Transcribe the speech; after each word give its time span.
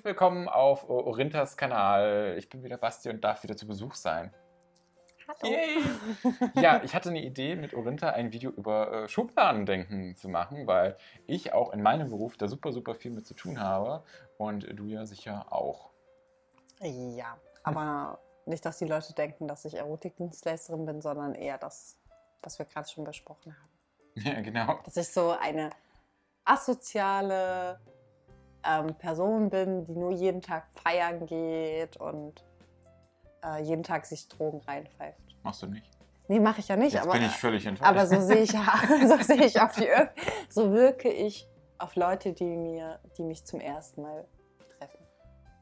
und 0.00 0.04
willkommen 0.06 0.48
auf 0.48 0.88
Orintas 0.88 1.58
Kanal. 1.58 2.34
Ich 2.38 2.48
bin 2.48 2.62
wieder 2.62 2.78
Basti 2.78 3.10
und 3.10 3.22
darf 3.22 3.42
wieder 3.42 3.54
zu 3.54 3.66
Besuch 3.66 3.94
sein. 3.94 4.32
Hallo. 5.28 5.52
Yay! 5.52 5.76
ja, 6.62 6.82
ich 6.82 6.94
hatte 6.94 7.10
eine 7.10 7.22
Idee, 7.22 7.54
mit 7.54 7.74
Orinta 7.74 8.08
ein 8.08 8.32
Video 8.32 8.50
über 8.50 8.92
äh, 8.92 9.08
Schubladendenken 9.08 10.16
zu 10.16 10.30
machen, 10.30 10.66
weil 10.66 10.96
ich 11.26 11.52
auch 11.52 11.74
in 11.74 11.82
meinem 11.82 12.08
Beruf 12.08 12.38
da 12.38 12.48
super, 12.48 12.72
super 12.72 12.94
viel 12.94 13.10
mit 13.10 13.26
zu 13.26 13.34
tun 13.34 13.60
habe 13.60 14.02
und 14.38 14.66
du 14.72 14.86
ja 14.86 15.04
sicher 15.04 15.52
auch. 15.52 15.90
Ja, 16.80 17.36
aber 17.62 18.20
nicht, 18.46 18.64
dass 18.64 18.78
die 18.78 18.86
Leute 18.86 19.12
denken, 19.12 19.48
dass 19.48 19.66
ich 19.66 19.74
Erotikdienstleisterin 19.74 20.86
bin, 20.86 21.02
sondern 21.02 21.34
eher 21.34 21.58
das, 21.58 21.98
was 22.42 22.58
wir 22.58 22.64
gerade 22.64 22.88
schon 22.88 23.04
besprochen 23.04 23.54
haben. 23.54 23.70
Ja, 24.34 24.40
genau. 24.40 24.80
Dass 24.84 24.96
ich 24.96 25.08
so 25.08 25.30
eine 25.30 25.70
asoziale 26.44 27.78
ähm, 28.64 28.94
Person 28.94 29.50
bin, 29.50 29.84
die 29.84 29.92
nur 29.92 30.12
jeden 30.12 30.40
Tag 30.42 30.66
feiern 30.82 31.26
geht 31.26 31.96
und 31.96 32.44
äh, 33.44 33.62
jeden 33.62 33.82
Tag 33.82 34.06
sich 34.06 34.28
Drogen 34.28 34.60
reinpfeift. 34.60 35.18
Machst 35.42 35.62
du 35.62 35.66
nicht? 35.66 35.88
Nee, 36.28 36.38
mache 36.38 36.60
ich 36.60 36.68
ja 36.68 36.76
nicht. 36.76 36.92
Jetzt 36.92 37.02
aber, 37.02 37.14
bin 37.14 37.22
ich 37.22 37.32
völlig 37.36 37.66
enttäuscht. 37.66 37.90
aber 37.90 38.06
so 38.06 38.20
sehe 38.20 38.42
ich, 38.42 38.50
so 39.08 39.16
sehe 39.22 39.44
ich 39.44 39.60
auf 39.60 39.74
die 39.74 39.88
Öff 39.88 40.10
so 40.48 40.72
wirke 40.72 41.10
ich 41.10 41.48
auf 41.78 41.96
Leute, 41.96 42.32
die 42.32 42.44
mir, 42.44 43.00
die 43.16 43.22
mich 43.24 43.44
zum 43.44 43.60
ersten 43.60 44.02
Mal 44.02 44.26
treffen. 44.78 44.98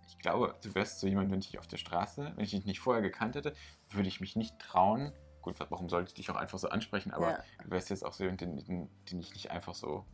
Ich 0.09 0.19
glaube, 0.19 0.55
du 0.63 0.75
wärst 0.75 1.01
so 1.01 1.07
jemand, 1.07 1.31
wenn 1.31 1.39
ich 1.39 1.47
dich 1.51 1.59
auf 1.59 1.69
der 1.69 1.77
Straße, 1.77 2.33
wenn 2.35 2.45
ich 2.45 2.51
dich 2.51 2.65
nicht 2.65 2.81
vorher 2.81 3.03
gekannt 3.03 3.37
hätte, 3.37 3.55
würde 3.91 4.09
ich 4.09 4.21
mich 4.21 4.35
nicht 4.35 4.59
trauen. 4.59 5.13
Gut, 5.43 5.55
warum 5.71 5.89
sollte 5.89 6.09
ich 6.09 6.15
dich 6.15 6.31
auch 6.31 6.37
einfach 6.37 6.59
so 6.59 6.69
ansprechen? 6.69 7.13
Aber 7.13 7.31
Ja. 7.31 7.39
du 7.63 7.71
wärst 7.71 7.91
jetzt 7.91 8.05
auch 8.05 8.13
so 8.13 8.25
jemand, 8.25 8.41
den, 8.41 8.57
den, 8.57 8.91
den 9.11 9.21
ich 9.21 9.33
nicht 9.33 9.51
einfach 9.51 9.75
so 9.75 10.05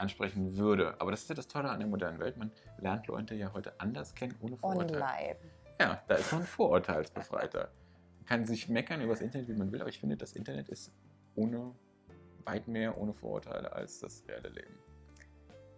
ansprechen 0.00 0.56
würde. 0.56 1.00
Aber 1.00 1.10
das 1.10 1.22
ist 1.22 1.28
ja 1.28 1.34
das 1.34 1.46
Tolle 1.48 1.68
an 1.70 1.78
der 1.80 1.88
modernen 1.88 2.18
Welt. 2.18 2.36
Man 2.36 2.50
lernt 2.78 3.06
Leute 3.06 3.34
ja 3.34 3.52
heute 3.52 3.78
anders 3.80 4.14
kennen, 4.14 4.34
ohne 4.40 4.56
Vorurteile. 4.56 5.02
Online. 5.02 5.36
Ja, 5.80 6.02
da 6.08 6.14
ist 6.16 6.32
man 6.32 6.42
vorurteilsbefreiter. 6.42 7.70
Man 8.18 8.26
kann 8.26 8.46
sich 8.46 8.68
meckern 8.68 9.00
über 9.00 9.12
das 9.12 9.20
Internet, 9.22 9.48
wie 9.48 9.54
man 9.54 9.70
will, 9.72 9.80
aber 9.80 9.90
ich 9.90 9.98
finde, 10.00 10.16
das 10.16 10.32
Internet 10.32 10.68
ist 10.68 10.92
ohne, 11.36 11.74
weit 12.44 12.66
mehr 12.68 12.96
ohne 12.98 13.12
Vorurteile 13.14 13.72
als 13.72 14.00
das 14.00 14.24
reale 14.28 14.48
Leben. 14.48 14.78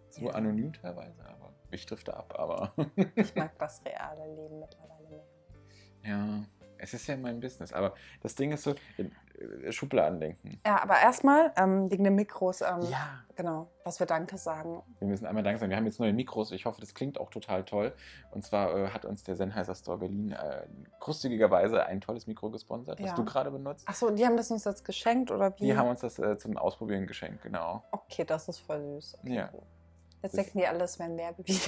So 0.09 0.25
Ja. 0.27 0.31
anonym 0.33 0.73
teilweise, 0.73 1.23
aber 1.25 1.53
mich 1.71 1.85
trifft 1.85 2.07
da 2.07 2.13
ab, 2.13 2.33
aber 2.37 2.73
Ich 3.15 3.33
mag 3.35 3.57
das 3.59 3.83
reale 3.85 4.27
Leben 4.35 4.59
mittlerweile 4.59 5.07
mehr. 5.09 5.23
ja, 6.03 6.43
es 6.77 6.93
ist 6.93 7.07
ja 7.07 7.15
mein 7.17 7.39
Business. 7.39 7.71
Aber 7.73 7.95
das 8.21 8.35
Ding 8.35 8.51
ist 8.51 8.63
so, 8.63 8.75
Schubladen 9.71 10.19
denken. 10.19 10.59
Ja, 10.65 10.81
aber 10.81 10.99
erstmal 10.99 11.51
ähm, 11.57 11.89
wegen 11.91 12.03
den 12.03 12.15
Mikros, 12.15 12.61
ähm, 12.61 12.81
Ja, 12.89 13.19
genau, 13.35 13.67
dass 13.83 13.99
wir 13.99 14.07
Danke 14.07 14.37
sagen. 14.37 14.81
wir 14.99 15.07
müssen 15.07 15.25
einmal 15.25 15.43
Dank 15.43 15.59
sagen. 15.59 15.69
Wir 15.69 15.77
haben 15.77 15.85
jetzt 15.85 15.99
neue 15.99 16.13
Mikros. 16.13 16.51
Ich 16.51 16.65
hoffe, 16.65 16.79
das 16.81 16.93
klingt 16.93 17.19
auch 17.19 17.29
total 17.29 17.63
toll. 17.63 17.93
Und 18.31 18.43
zwar 18.45 18.75
äh, 18.77 18.87
hat 18.89 19.05
uns 19.05 19.23
der 19.23 19.35
Sennheiser 19.35 19.75
Store 19.75 19.97
Berlin 19.97 20.31
äh, 20.31 20.63
großzügigerweise 20.99 21.85
ein 21.85 22.01
tolles 22.01 22.27
Mikro 22.27 22.49
gesponsert, 22.51 22.99
was 23.01 23.09
Ja. 23.09 23.15
du 23.15 23.25
gerade 23.25 23.51
benutzt. 23.51 23.87
Achso, 23.87 24.09
die 24.11 24.25
haben 24.25 24.37
das 24.37 24.51
uns 24.51 24.63
jetzt 24.65 24.85
geschenkt 24.85 25.31
oder 25.31 25.53
wie? 25.59 25.65
Die 25.65 25.77
haben 25.77 25.89
uns 25.89 26.01
das 26.01 26.19
äh, 26.19 26.37
zum 26.37 26.57
Ausprobieren 26.57 27.07
geschenkt, 27.07 27.41
genau. 27.43 27.83
Okay, 27.91 28.23
das 28.25 28.47
ist 28.47 28.59
voll 28.59 28.81
süß. 28.81 29.17
Okay, 29.21 29.35
Ja. 29.35 29.47
gut. 29.47 29.63
Jetzt 30.21 30.37
denken 30.37 30.57
die 30.59 30.65
alles, 30.67 30.97
wäre 30.99 31.09
ein 31.09 31.17
Werbevideo. 31.17 31.59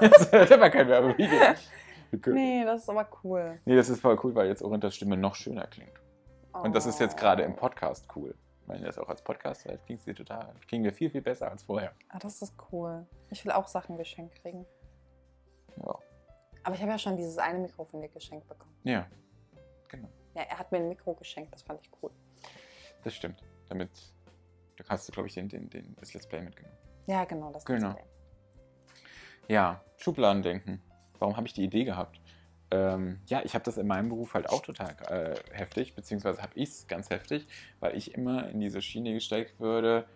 das 0.00 0.50
war 0.50 0.70
kein 0.70 0.88
Werbevideo. 0.88 1.38
Nee, 2.26 2.62
das 2.66 2.82
ist 2.82 2.90
aber 2.90 3.08
cool. 3.24 3.58
Nee, 3.64 3.74
das 3.74 3.88
ist 3.88 4.02
voll 4.02 4.18
cool, 4.22 4.34
weil 4.34 4.46
jetzt 4.48 4.62
Orintas 4.62 4.94
Stimme 4.94 5.16
noch 5.16 5.34
schöner 5.34 5.66
klingt. 5.66 5.92
Und 6.54 6.74
das 6.74 6.86
ist 6.86 7.00
jetzt 7.00 7.16
gerade 7.16 7.42
im 7.42 7.52
Oh. 7.52 7.56
Podcast 7.56 8.06
cool. 8.16 8.34
Wenn 8.66 8.80
ihr 8.80 8.86
das 8.86 8.98
auch 8.98 9.08
als 9.08 9.22
Podcast 9.22 9.64
hört, 9.64 9.84
klingt 9.86 10.00
sie 10.02 10.14
total, 10.14 10.54
klingen 10.68 10.84
wir 10.84 10.92
viel, 10.92 11.10
viel 11.10 11.20
besser 11.22 11.50
als 11.50 11.64
vorher. 11.64 11.92
Ah, 12.10 12.18
das 12.20 12.40
ist 12.42 12.54
cool. 12.70 13.04
Ich 13.30 13.44
will 13.44 13.52
auch 13.52 13.66
Sachen 13.66 13.96
geschenkt 13.96 14.36
kriegen. 14.36 14.64
Ja, 15.76 15.98
Aber 16.62 16.74
ich 16.74 16.80
habe 16.80 16.92
ja 16.92 16.98
schon 16.98 17.16
dieses 17.16 17.38
eine 17.38 17.58
Mikro 17.58 17.84
von 17.84 18.00
dir 18.00 18.08
geschenkt 18.08 18.46
bekommen. 18.46 18.74
ja 18.84 19.06
genau. 19.88 20.08
Ja, 20.34 20.42
er 20.42 20.58
hat 20.58 20.70
mir 20.72 20.78
ein 20.78 20.88
Mikro 20.88 21.12
geschenkt, 21.14 21.52
das 21.52 21.62
fand 21.62 21.80
ich 21.82 21.90
cool. 22.02 22.10
Das 23.04 23.14
stimmt. 23.14 23.42
Damit 23.68 23.90
da 24.76 24.84
hast 24.88 25.06
du, 25.08 25.12
glaube 25.12 25.28
ich, 25.28 25.34
den, 25.34 25.48
den, 25.48 25.68
den, 25.68 25.94
das 26.00 26.14
Let's 26.14 26.26
Play 26.26 26.40
mitgenommen. 26.40 26.76
Ja, 27.06 27.24
genau, 27.24 27.50
das 27.52 27.64
Genau. 27.64 27.88
Display. 27.88 28.04
Ja, 29.48 29.82
Schubladen 29.98 30.42
denken. 30.42 30.80
Warum 31.18 31.36
habe 31.36 31.46
ich 31.46 31.52
die 31.52 31.64
Idee 31.64 31.84
gehabt? 31.84 32.20
Ähm, 32.72 33.18
ja, 33.26 33.42
ich 33.44 33.54
habe 33.54 33.64
das 33.64 33.76
in 33.76 33.86
meinem 33.86 34.08
Beruf 34.08 34.32
halt 34.32 34.48
auch 34.48 34.62
total 34.62 34.96
äh, 35.08 35.34
heftig, 35.54 35.94
beziehungsweise 35.94 36.40
habe 36.40 36.52
ich 36.54 36.70
es 36.70 36.86
ganz 36.86 37.10
heftig, 37.10 37.46
weil 37.80 37.94
ich 37.98 38.14
immer 38.14 38.48
in 38.48 38.60
diese 38.60 38.80
Schiene 38.80 39.12
gesteckt 39.12 39.60
würde, 39.60 40.06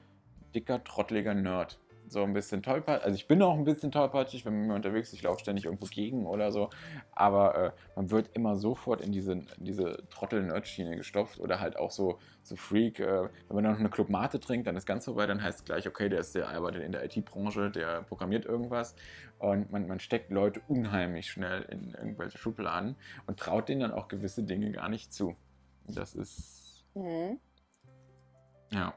dicker, 0.54 0.82
trotteliger 0.82 1.34
Nerd. 1.34 1.78
So 2.08 2.22
ein 2.22 2.32
bisschen 2.32 2.62
tollpatschig. 2.62 3.04
Also 3.04 3.16
ich 3.16 3.26
bin 3.26 3.42
auch 3.42 3.54
ein 3.54 3.64
bisschen 3.64 3.90
tollpatschig, 3.90 4.44
wenn 4.44 4.56
man 4.56 4.66
mir 4.68 4.74
unterwegs 4.74 5.08
ist, 5.08 5.14
ich 5.14 5.22
laufe 5.22 5.40
ständig 5.40 5.64
irgendwo 5.64 5.86
gegen 5.86 6.26
oder 6.26 6.52
so. 6.52 6.70
Aber 7.12 7.54
äh, 7.56 7.70
man 7.96 8.10
wird 8.10 8.30
immer 8.34 8.56
sofort 8.56 9.00
in 9.00 9.10
diese, 9.10 9.32
in 9.32 9.46
diese 9.58 10.04
Trottel-Nerd-Schiene 10.10 10.96
gestopft 10.96 11.40
oder 11.40 11.58
halt 11.60 11.76
auch 11.76 11.90
so, 11.90 12.18
so 12.42 12.54
Freak. 12.54 13.00
Äh, 13.00 13.22
wenn 13.48 13.54
man 13.54 13.64
dann 13.64 13.72
noch 13.72 13.80
eine 13.80 13.90
Club 13.90 14.08
Mate 14.08 14.38
trinkt, 14.38 14.66
dann 14.68 14.76
ist 14.76 14.86
ganz 14.86 15.04
vorbei, 15.04 15.26
dann 15.26 15.42
heißt 15.42 15.58
es 15.60 15.64
gleich, 15.64 15.88
okay, 15.88 16.08
der 16.08 16.20
ist 16.20 16.34
der 16.34 16.48
arbeitet 16.48 16.82
in 16.82 16.92
der 16.92 17.04
IT-Branche, 17.04 17.70
der 17.70 18.02
programmiert 18.02 18.44
irgendwas. 18.44 18.94
Und 19.38 19.72
man, 19.72 19.88
man 19.88 19.98
steckt 19.98 20.30
Leute 20.30 20.60
unheimlich 20.68 21.30
schnell 21.30 21.62
in 21.62 21.92
irgendwelche 21.94 22.38
Schubladen 22.38 22.96
und 23.26 23.38
traut 23.38 23.68
denen 23.68 23.80
dann 23.80 23.92
auch 23.92 24.08
gewisse 24.08 24.44
Dinge 24.44 24.70
gar 24.70 24.88
nicht 24.88 25.12
zu. 25.12 25.34
Das 25.88 26.14
ist, 26.14 26.84
Mhm. 26.94 27.38
ja. 28.70 28.94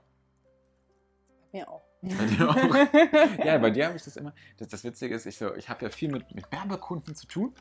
Mir 1.52 1.68
auch. 1.68 1.89
Bei 2.02 2.26
dir 2.26 2.50
auch? 2.50 2.56
ja, 3.46 3.58
bei 3.58 3.70
dir 3.70 3.88
habe 3.88 3.98
ich 3.98 4.04
das 4.04 4.16
immer. 4.16 4.34
Das, 4.58 4.70
das 4.70 4.84
Witzige 4.84 5.16
ist, 5.16 5.26
ich, 5.26 5.38
so, 5.38 5.54
ich 5.56 5.70
habe 5.70 5.86
ja 5.86 5.92
viel 5.92 6.12
mit, 6.12 6.34
mit 6.34 6.52
Werbekunden 6.52 7.16
zu 7.16 7.28
tun 7.28 7.54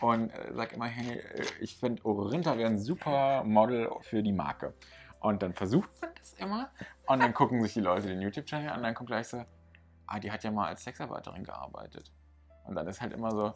und 0.00 0.30
äh, 0.30 0.52
sage 0.54 0.76
immer, 0.76 0.86
hey, 0.86 1.18
äh, 1.18 1.44
ich 1.60 1.76
finde 1.76 2.04
Orinta 2.04 2.56
wäre 2.56 2.70
ein 2.70 2.78
super 2.78 3.42
Model 3.44 3.90
für 4.00 4.22
die 4.22 4.32
Marke. 4.32 4.74
Und 5.20 5.42
dann 5.42 5.54
versucht 5.54 5.90
man 6.00 6.10
das 6.18 6.32
immer 6.34 6.70
und 7.06 7.22
dann 7.22 7.32
gucken 7.32 7.62
sich 7.62 7.74
die 7.74 7.80
Leute 7.80 8.08
den 8.08 8.20
YouTube-Channel 8.20 8.70
an 8.70 8.78
und 8.78 8.82
dann 8.82 8.94
kommt 8.94 9.08
gleich 9.08 9.28
so, 9.28 9.44
ah, 10.06 10.18
die 10.18 10.32
hat 10.32 10.42
ja 10.42 10.50
mal 10.50 10.66
als 10.66 10.82
Sexarbeiterin 10.82 11.44
gearbeitet. 11.44 12.12
Und 12.64 12.74
dann 12.74 12.86
ist 12.88 13.00
halt 13.00 13.12
immer 13.12 13.30
so, 13.30 13.54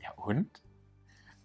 ja 0.00 0.12
und? 0.16 0.62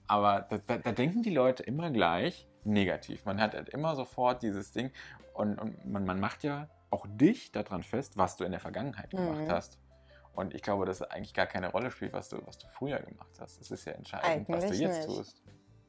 Aber 0.08 0.42
da, 0.42 0.58
da, 0.58 0.78
da 0.78 0.92
denken 0.94 1.22
die 1.22 1.34
Leute 1.34 1.64
immer 1.64 1.92
gleich 1.92 2.48
negativ. 2.64 3.26
Man 3.26 3.42
hat 3.42 3.54
halt 3.54 3.70
immer 3.70 3.96
sofort 3.96 4.42
dieses 4.42 4.72
Ding 4.72 4.92
und, 5.34 5.59
und 5.59 5.86
man, 5.86 6.06
man 6.06 6.20
macht 6.20 6.44
ja 6.44 6.70
auch 6.90 7.06
dich 7.09 7.52
daran 7.52 7.84
fest, 7.84 8.18
was 8.18 8.38
du 8.38 8.44
in 8.44 8.52
der 8.52 8.59
Vergangenheit 8.62 9.09
gemacht 9.12 9.40
Mhm. 9.42 9.52
hast. 9.52 9.78
Und 10.34 10.53
ich 10.53 10.62
glaube, 10.62 10.86
dass 10.86 11.02
es 11.02 11.09
eigentlich 11.09 11.34
gar 11.34 11.48
keine 11.48 11.72
Rolle 11.72 11.90
spielt, 11.92 12.14
was 12.14 12.30
du, 12.30 12.38
was 12.46 12.58
du 12.58 12.68
früher 12.68 13.00
gemacht 13.00 13.31
hast. 13.40 13.59
Es 13.59 13.72
ist 13.72 13.86
ja 13.86 13.94
entscheidend, 13.94 14.48
was 14.50 14.59
du 14.59 14.66
Eigentlich 14.68 14.80
jetzt 14.81 15.08
nicht. 15.08 15.18
tust. 15.18 15.42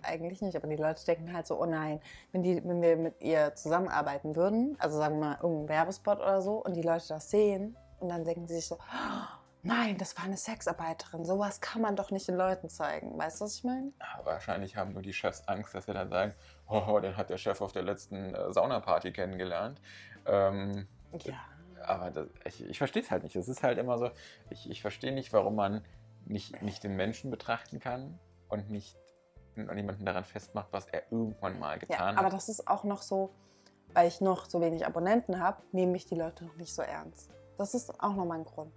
Eigentlich 0.03 0.41
nicht, 0.43 0.57
aber 0.57 0.69
die 0.69 0.77
Leute 0.77 1.05
denken 1.05 1.33
halt 1.35 1.47
so, 1.47 1.61
oh 1.61 1.67
nein, 1.67 2.01
wenn, 2.33 2.43
die, 2.43 2.63
wenn 2.65 2.81
wir 2.81 2.97
mit 2.97 3.21
ihr 3.21 3.55
zusammenarbeiten 3.57 4.37
würden, 4.37 4.77
also 4.79 4.97
sagen 4.97 5.17
wir 5.19 5.27
mal 5.27 5.39
irgendein 5.43 5.69
Werbespot 5.69 6.19
oder 6.19 6.41
so, 6.41 6.65
und 6.65 6.75
die 6.75 6.83
Leute 6.83 7.09
das 7.09 7.31
sehen, 7.31 7.77
und 7.99 8.09
dann 8.09 8.25
denken 8.25 8.47
sie 8.47 8.55
sich 8.55 8.67
so, 8.69 8.77
oh, 8.77 9.39
nein, 9.65 9.99
das 9.99 10.17
war 10.17 10.25
eine 10.25 10.37
Sexarbeiterin, 10.37 11.25
sowas 11.25 11.61
kann 11.61 11.83
man 11.83 11.97
doch 11.97 12.13
nicht 12.13 12.29
den 12.29 12.37
Leuten 12.37 12.69
zeigen. 12.69 13.19
Weißt 13.19 13.41
du, 13.41 13.45
was 13.45 13.57
ich 13.57 13.65
meine? 13.65 13.93
Ja, 14.01 14.25
wahrscheinlich 14.25 14.77
haben 14.77 14.93
nur 14.93 15.03
die 15.03 15.13
Chefs 15.13 15.47
Angst, 15.49 15.75
dass 15.75 15.87
sie 15.87 15.93
dann 15.93 16.09
sagen, 16.11 16.33
oh, 16.69 17.01
den 17.01 17.17
hat 17.17 17.29
der 17.29 17.37
Chef 17.39 17.61
auf 17.61 17.73
der 17.73 17.83
letzten 17.83 18.35
äh, 18.35 18.53
Saunaparty 18.53 19.13
kennengelernt. 19.13 19.81
Ähm, 20.29 20.87
Ja. 21.25 21.35
aber 21.85 22.11
das, 22.11 22.27
ich, 22.45 22.65
ich 22.69 22.79
verstehe 22.79 23.03
es 23.03 23.11
halt 23.11 23.23
nicht. 23.23 23.35
Es 23.37 23.49
ist 23.49 23.63
halt 23.63 23.79
immer 23.79 23.99
so, 23.99 24.11
ich, 24.51 24.69
ich 24.71 24.83
verstehe 24.83 25.13
nicht, 25.13 25.33
warum 25.33 25.57
man 25.57 25.85
nicht, 26.27 26.61
nicht 26.63 26.85
den 26.85 26.97
Menschen 26.97 27.31
betrachten 27.31 27.81
kann 27.81 28.19
und 28.49 28.71
nicht 28.71 28.97
und 29.57 29.75
jemanden 29.77 30.05
daran 30.05 30.23
festmacht, 30.25 30.69
was 30.71 30.87
er 30.87 31.03
irgendwann 31.11 31.59
mal 31.59 31.73
Ja, 31.73 31.79
getan 31.79 32.17
aber 32.17 32.27
hat. 32.27 32.33
das 32.33 32.49
ist 32.49 32.69
auch 32.69 32.85
noch 32.85 33.03
so, 33.03 33.35
weil 33.93 34.07
ich 34.07 34.21
noch 34.21 34.45
so 34.49 34.61
wenig 34.61 34.87
Abonnenten 34.87 35.41
habe, 35.41 35.63
nehmen 35.73 35.91
mich 35.91 36.07
die 36.07 36.15
Leute 36.15 36.45
noch 36.45 36.55
nicht 36.57 36.73
so 36.73 36.83
ernst. 36.83 37.31
Das 37.57 37.75
ist 37.75 37.91
auch 38.01 38.15
nochmal 38.15 38.39
ein 38.39 38.45
Grund. 38.45 38.77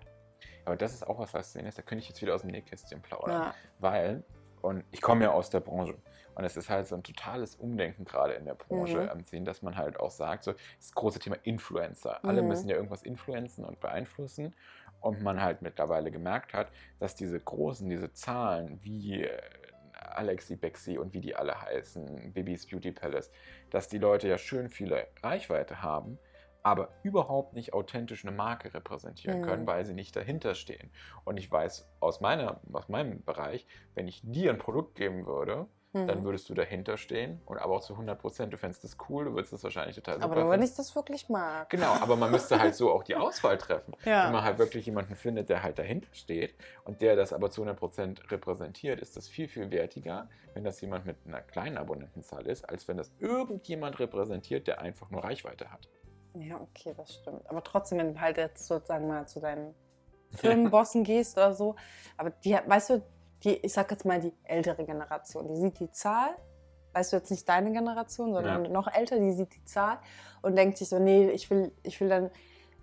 Aber 0.65 0.75
das 0.75 0.94
ist 0.94 1.06
auch 1.06 1.19
was 1.19 1.30
Faszinierendes. 1.31 1.75
Da 1.75 1.83
könnte 1.83 2.01
ich 2.01 2.09
jetzt 2.09 2.19
wieder 2.24 2.33
aus 2.33 2.42
dem 2.42 2.50
Nähkästchen 2.50 3.00
plaudern. 3.01 3.31
Ja. 3.42 3.56
Weil, 3.77 4.24
und 4.63 4.83
ich 4.92 5.01
komme 5.01 5.25
ja 5.25 5.31
aus 5.31 5.51
der 5.51 5.59
Branche. 5.59 5.95
Und 6.42 6.46
es 6.46 6.58
ist 6.58 6.72
halt 6.72 6.88
so 6.88 6.96
ein 6.96 7.04
totales 7.04 7.56
Umdenken 7.56 8.04
gerade 8.04 8.34
in 8.34 8.46
der 8.46 8.56
Branche 8.56 9.08
Mhm. 9.08 9.12
am 9.12 9.24
Ziehen, 9.24 9.46
dass 9.46 9.62
man 9.62 9.78
halt 9.78 10.00
auch 10.00 10.10
sagt, 10.10 10.44
so 10.44 10.54
das 10.54 10.92
große 10.92 11.20
Thema 11.20 11.38
Influencer. 11.44 12.28
Alle 12.28 12.42
Mhm. 12.42 12.42
müssen 12.42 12.68
ja 12.68 12.76
irgendwas 12.76 13.04
influenzen 13.04 13.64
und 13.64 13.80
beeinflussen. 13.80 14.56
Und 15.00 15.22
man 15.22 15.42
halt 15.42 15.62
mittlerweile 15.62 16.10
gemerkt 16.12 16.54
hat, 16.56 16.72
dass 17.00 17.14
diese 17.14 17.40
großen, 17.40 17.88
diese 17.90 18.12
Zahlen 18.14 18.84
wie 18.84 19.24
äh, 19.24 19.40
Alexi 19.94 20.56
Bexi 20.56 20.98
und 20.98 21.14
wie 21.14 21.22
die 21.22 21.36
alle 21.36 21.62
heißen, 21.62 22.34
Bibis 22.34 22.66
Beauty 22.66 22.92
Palace, 22.92 23.32
dass 23.70 23.88
die 23.88 24.00
Leute 24.00 24.28
ja 24.28 24.38
schön 24.40 24.70
viele 24.70 25.08
Reichweite 25.22 25.84
haben, 25.84 26.20
aber 26.64 26.98
überhaupt 27.04 27.54
nicht 27.54 27.74
authentisch 27.74 28.26
eine 28.26 28.36
Marke 28.36 28.74
repräsentieren 28.74 29.42
Mhm. 29.42 29.42
können, 29.42 29.68
weil 29.68 29.86
sie 29.86 29.94
nicht 29.94 30.16
dahinter 30.16 30.56
stehen. 30.56 30.92
Und 31.24 31.38
ich 31.38 31.52
weiß 31.52 31.92
aus, 32.00 32.20
meiner, 32.22 32.62
aus 32.74 32.90
meinem 32.90 33.24
Bereich, 33.24 33.68
wenn 33.96 34.08
ich 34.08 34.22
dir 34.24 34.52
ein 34.52 34.58
Produkt 34.60 34.96
geben 34.96 35.26
würde, 35.28 35.68
Mhm. 35.94 36.08
dann 36.08 36.24
würdest 36.24 36.48
du 36.48 36.54
dahinter 36.54 36.98
stehen 36.98 37.42
und 37.46 37.58
aber 37.58 37.76
auch 37.76 37.82
zu 37.82 37.94
100 37.94 38.18
Prozent, 38.18 38.54
du 38.54 38.58
fändest 38.58 38.84
das 38.84 38.96
cool, 39.10 39.26
du 39.26 39.34
würdest 39.34 39.52
das 39.52 39.64
wahrscheinlich 39.64 39.96
total 39.96 40.22
super 40.22 40.32
Aber 40.32 40.42
nur, 40.42 40.52
wenn 40.52 40.62
ich 40.62 40.74
das 40.74 40.96
wirklich 40.96 41.28
mag. 41.28 41.70
Genau, 41.70 41.92
aber 42.02 42.16
man 42.16 42.32
müsste 42.32 42.60
halt 42.60 42.76
so 42.76 42.92
auch 42.92 43.04
die 43.04 43.16
Auswahl 43.16 43.58
treffen. 43.58 43.96
Ja. 44.06 44.26
Wenn 44.26 44.34
man 44.34 44.44
halt 44.44 44.58
wirklich 44.58 44.86
jemanden 44.86 45.16
findet, 45.16 45.50
der 45.50 45.64
halt 45.64 45.78
dahinter 45.78 46.08
steht 46.12 46.56
und 46.86 47.02
der 47.02 47.16
das 47.16 47.34
aber 47.34 47.52
zu 47.52 47.64
100% 47.64 48.32
repräsentiert, 48.32 49.00
ist 49.00 49.16
das 49.16 49.28
viel, 49.28 49.48
viel 49.48 49.70
wertiger, 49.70 50.28
wenn 50.54 50.64
das 50.64 50.82
jemand 50.82 51.06
mit 51.06 51.18
einer 51.26 51.42
kleinen 51.42 51.78
Abonnentenzahl 51.78 52.48
ist, 52.48 52.68
als 52.68 52.88
wenn 52.88 52.98
das 52.98 53.12
irgendjemand 53.20 54.00
repräsentiert, 54.00 54.68
der 54.68 54.82
einfach 54.82 55.12
nur 55.12 55.24
Reichweite 55.24 55.72
hat. 55.72 55.88
Ja, 56.34 56.60
okay, 56.60 56.94
das 56.98 57.14
stimmt. 57.14 57.48
Aber 57.50 57.64
trotzdem, 57.64 58.00
wenn 58.00 58.14
du 58.14 58.20
halt 58.20 58.38
jetzt 58.38 58.66
sozusagen 58.68 59.08
mal 59.08 59.28
zu 59.28 59.40
deinen 59.40 59.76
Firmenbossen 60.32 61.04
gehst 61.04 61.38
oder 61.38 61.54
so, 61.54 61.76
aber 62.18 62.32
die, 62.32 62.54
weißt 62.54 62.92
du, 62.92 63.04
die, 63.44 63.56
ich 63.58 63.74
sag 63.74 63.90
jetzt 63.92 64.06
mal 64.06 64.20
die 64.20 64.34
ältere 64.44 64.84
Generation, 64.86 65.48
die 65.48 65.56
sieht 65.56 65.80
die 65.80 65.92
Zahl, 65.92 66.30
weißt 66.94 67.14
du 67.14 67.18
jetzt 67.18 67.32
nicht 67.32 67.48
deine 67.48 67.72
Generation, 67.72 68.34
sondern 68.34 68.66
Ja. 68.66 68.72
noch 68.72 68.88
älter, 68.94 69.18
die 69.20 69.32
sieht 69.34 69.54
die 69.56 69.64
Zahl 69.66 69.98
und 70.42 70.56
denkt 70.56 70.78
sich 70.78 70.90
so, 70.90 71.00
nee, 71.00 71.30
ich 71.32 71.50
will, 71.50 71.72
ich 71.84 72.00
will 72.02 72.10
dann, 72.10 72.30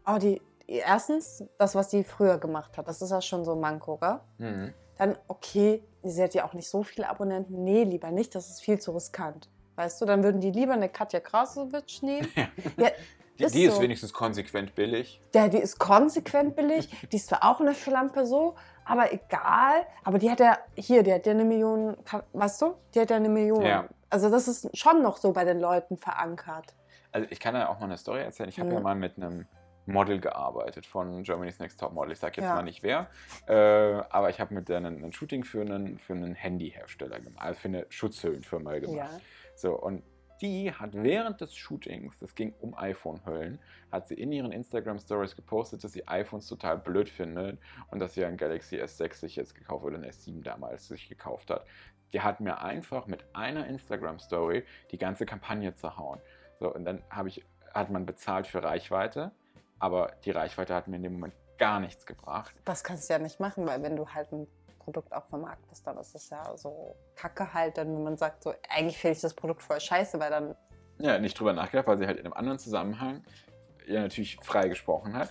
oh, 0.07 0.19
die, 0.19 0.41
erstens, 0.67 1.45
das, 1.59 1.75
was 1.75 1.89
die 1.89 2.05
früher 2.05 2.39
gemacht 2.39 2.77
hat, 2.79 2.89
das 2.89 3.03
ist 3.03 3.11
ja 3.11 3.21
schon 3.21 3.45
so 3.45 3.53
ein 3.53 3.61
Manko, 3.61 3.97
gell? 3.99 4.21
Mhm. 4.39 4.75
Dann, 4.97 5.17
okay, 5.29 5.85
sie 6.03 6.23
hat 6.23 6.35
ja 6.35 6.45
auch 6.45 6.55
nicht 6.55 6.69
so 6.69 6.83
viele 6.83 7.09
Abonnenten, 7.09 7.63
nee, 7.65 7.85
lieber 7.85 8.11
nicht, 8.11 8.35
das 8.35 8.49
ist 8.51 8.61
viel 8.61 8.81
zu 8.81 8.93
riskant. 8.93 9.49
Weißt 9.77 10.01
du, 10.01 10.07
dann 10.07 10.25
würden 10.25 10.41
die 10.41 10.51
lieber 10.51 10.73
eine 10.73 10.89
Katja 10.89 11.21
Krasowitsch 11.21 12.03
nehmen. 12.03 12.27
Ja, 12.77 12.89
Die, 13.39 13.45
Ist 13.45 13.55
die 13.55 13.63
ist 13.67 13.77
so. 13.77 13.83
wenigstens 13.83 14.13
konsequent 14.13 14.75
billig. 14.75 15.21
der, 15.33 15.49
die 15.49 15.59
ist 15.59 15.79
konsequent 15.79 16.57
billig, 16.57 16.91
die 17.13 17.17
ist 17.17 17.29
zwar 17.29 17.45
auch 17.45 17.61
eine 17.61 17.73
Schlampe 17.77 18.27
so, 18.27 18.57
aber 18.88 19.12
egal. 19.12 19.87
Aber 20.05 20.19
die 20.19 20.31
hat 20.31 20.40
ja, 20.40 20.58
hier, 20.75 21.02
die 21.02 21.12
hat 21.12 21.26
ja 21.26 21.32
eine 21.32 21.44
Million, 21.44 21.96
weißt 22.32 22.62
du, 22.62 22.75
die 22.94 23.00
hat 23.00 23.11
ja 23.11 23.17
eine 23.17 23.29
Million. 23.29 23.62
Ja. 23.64 23.88
Also 24.11 24.31
das 24.31 24.49
ist 24.49 24.76
schon 24.76 25.02
noch 25.02 25.19
so 25.19 25.32
bei 25.32 25.44
den 25.44 25.61
Leuten 25.61 25.96
verankert. 25.96 26.75
Also 27.12 27.26
ich 27.31 27.40
kann 27.40 27.55
ja 27.55 27.69
auch 27.69 27.79
mal 27.79 27.87
eine 27.87 27.99
Story 27.99 28.20
erzählen. 28.23 28.49
Ich 28.49 28.58
habe 28.58 28.69
Mhm. 28.70 28.75
ja 28.75 28.81
mal 28.81 28.94
mit 28.94 29.17
einem 29.17 29.46
Model 29.87 30.20
gearbeitet 30.20 30.85
von 30.87 31.23
Germany's 31.23 31.58
Next 31.58 31.81
Top 31.81 31.93
Model. 31.94 32.12
Ich 32.12 32.19
sage 32.19 32.35
jetzt 32.40 32.49
Ja. 32.49 32.55
mal 32.55 32.62
nicht 32.62 32.82
wer, 32.82 33.06
äh, 33.46 34.02
aber 34.11 34.29
ich 34.29 34.38
habe 34.40 34.52
mit 34.52 34.69
der 34.69 34.79
ein, 34.79 34.87
ein 35.02 35.12
Shooting 35.12 35.44
für 35.44 35.62
einen, 35.62 35.99
für 35.99 36.12
einen 36.12 36.35
Handyhersteller 36.35 37.20
gemacht, 37.20 37.43
also 37.43 37.58
für 37.61 37.69
eine 37.69 37.87
Schutzhüllenfirma 37.88 38.79
gemacht. 38.79 38.96
Ja. 39.12 39.20
So, 39.55 39.75
und 39.81 40.02
die 40.40 40.73
hat 40.73 40.90
während 40.94 41.40
des 41.40 41.55
Shootings, 41.55 42.19
das 42.19 42.35
ging 42.35 42.55
um 42.61 42.76
iPhone-Hüllen, 42.76 43.58
hat 43.90 44.08
sie 44.08 44.14
in 44.14 44.32
ihren 44.32 44.52
Instagram-Stories 44.52 45.37
gepostet, 45.37 45.85
dass 45.85 45.93
sie 45.93 46.06
iPhones 46.06 46.46
total 46.46 46.79
blöd 46.79 47.08
findet 47.08 47.58
und 47.90 47.99
dass 47.99 48.14
sie 48.14 48.25
ein 48.25 48.37
Galaxy 48.37 48.76
S6 48.76 49.14
sich 49.14 49.37
jetzt 49.37 49.55
gekauft 49.55 49.85
oder 49.85 49.96
ein 49.96 50.05
S7 50.05 50.43
damals 50.43 50.88
sich 50.88 51.08
gekauft 51.08 51.50
hat. 51.50 51.64
Die 52.12 52.20
hat 52.20 52.40
mir 52.40 52.61
einfach 52.61 53.06
mit 53.06 53.25
einer 53.35 53.67
Instagram-Story 53.67 54.64
die 54.90 54.99
ganze 54.99 55.26
Kampagne 55.26 55.75
zerhauen. 55.75 56.20
So, 56.58 56.73
und 56.73 56.85
dann 56.85 57.02
ich, 57.26 57.44
hat 57.75 57.90
man 57.90 58.06
bezahlt 58.06 58.46
für 58.46 58.62
Reichweite, 58.62 59.32
aber 59.79 60.12
die 60.25 60.31
Reichweite 60.31 60.75
hat 60.75 60.88
mir 60.88 60.96
in 60.96 61.02
dem 61.02 61.12
Moment 61.14 61.35
gar 61.58 61.81
nichts 61.81 62.06
gebracht. 62.06 62.55
Das 62.64 62.85
kannst 62.85 63.08
du 63.08 63.14
ja 63.14 63.19
nicht 63.19 63.40
machen, 63.40 63.67
weil 63.67 63.82
wenn 63.82 63.96
du 63.96 64.08
halt 64.08 64.32
ein 64.32 64.46
Produkt 64.88 65.12
auch 65.12 65.26
vermarktest, 65.26 65.87
dann 65.87 65.99
ist 65.99 66.14
es 66.14 66.31
ja 66.31 66.56
so 66.56 66.96
kacke 67.14 67.52
halt, 67.52 67.76
dann 67.76 67.94
wenn 67.94 68.05
man 68.05 68.17
sagt 68.17 68.43
so, 68.43 68.55
eigentlich 68.70 68.96
finde 68.96 69.17
ich 69.17 69.20
das 69.20 69.35
Produkt 69.35 69.61
voll 69.62 69.79
scheiße, 69.79 70.19
weil 70.19 70.31
dann, 70.31 70.55
ja, 70.99 71.19
nicht 71.19 71.38
drüber 71.38 71.52
nachgedacht, 71.52 71.87
weil 71.87 71.99
sie 71.99 72.06
halt 72.06 72.17
in 72.19 72.25
einem 72.25 72.32
anderen 72.32 72.58
Zusammenhang 72.58 73.23
ja 73.87 74.00
natürlich 74.00 74.38
frei 74.43 74.69
gesprochen 74.69 75.14
hat. 75.14 75.29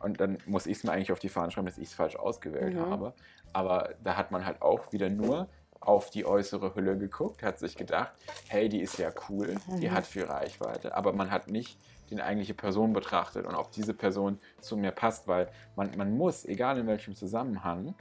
Und 0.00 0.20
dann 0.20 0.38
muss 0.46 0.66
ich 0.66 0.78
es 0.78 0.84
mir 0.84 0.92
eigentlich 0.92 1.12
auf 1.12 1.18
die 1.18 1.28
Fahnen 1.28 1.50
schreiben, 1.50 1.66
dass 1.66 1.76
ich 1.76 1.88
es 1.88 1.94
falsch 1.94 2.16
ausgewählt 2.16 2.74
Mhm. 2.74 2.80
habe. 2.80 3.14
Aber 3.52 3.90
da 4.02 4.16
hat 4.16 4.30
man 4.30 4.46
halt 4.46 4.62
auch 4.62 4.90
wieder 4.92 5.10
nur 5.10 5.48
auf 5.80 6.08
die 6.08 6.24
äußere 6.24 6.74
Hülle 6.74 6.96
geguckt, 6.96 7.42
hat 7.42 7.58
sich 7.58 7.76
gedacht, 7.76 8.12
hey, 8.48 8.70
die 8.70 8.80
ist 8.80 8.96
ja 8.98 9.10
cool, 9.28 9.56
die 9.80 9.88
Mhm. 9.90 9.94
hat 9.94 10.06
viel 10.06 10.24
Reichweite. 10.24 10.94
Aber 10.96 11.12
man 11.12 11.30
hat 11.30 11.48
nicht 11.48 11.78
die 12.10 12.20
eigentliche 12.20 12.54
Person 12.54 12.92
betrachtet 12.94 13.46
und 13.46 13.54
ob 13.54 13.70
diese 13.72 13.92
Person 13.94 14.40
zu 14.60 14.76
mir 14.76 14.92
passt, 14.92 15.28
weil 15.28 15.50
man, 15.76 15.90
man 15.96 16.16
muss, 16.16 16.44
egal 16.46 16.78
in 16.78 16.86
welchem 16.86 17.14
Zusammenhang, 17.14 17.94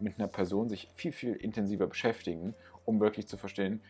mit 0.00 0.18
einer 0.18 0.28
Person 0.28 0.68
sich 0.68 0.88
viel, 0.94 1.12
viel 1.12 1.34
intensiver 1.34 1.86
beschäftigen, 1.86 2.54
um 2.84 3.00
wirklich 3.00 3.28
zu 3.28 3.36
verstehen, 3.36 3.82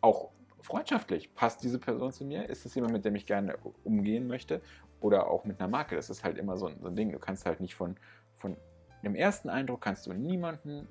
auch 0.00 0.30
freundschaftlich, 0.60 1.34
passt 1.34 1.62
diese 1.62 1.78
Person 1.78 2.12
zu 2.12 2.24
mir? 2.24 2.48
Ist 2.48 2.66
es 2.66 2.74
jemand, 2.74 2.92
mit 2.92 3.04
dem 3.04 3.14
ich 3.14 3.26
gerne 3.26 3.56
umgehen 3.84 4.26
möchte? 4.26 4.60
Oder 5.00 5.28
auch 5.28 5.44
mit 5.44 5.60
einer 5.60 5.68
Marke? 5.68 5.94
Das 5.96 6.10
ist 6.10 6.24
halt 6.24 6.36
immer 6.38 6.56
so 6.56 6.66
ein, 6.66 6.80
so 6.80 6.88
ein 6.88 6.96
Ding. 6.96 7.12
Du 7.12 7.18
kannst 7.18 7.46
halt 7.46 7.60
nicht 7.60 7.74
von, 7.74 7.96
von 8.34 8.56
dem 9.04 9.14
ersten 9.14 9.48
Eindruck 9.48 9.80
kannst 9.80 10.06
du 10.06 10.12
niemanden 10.12 10.88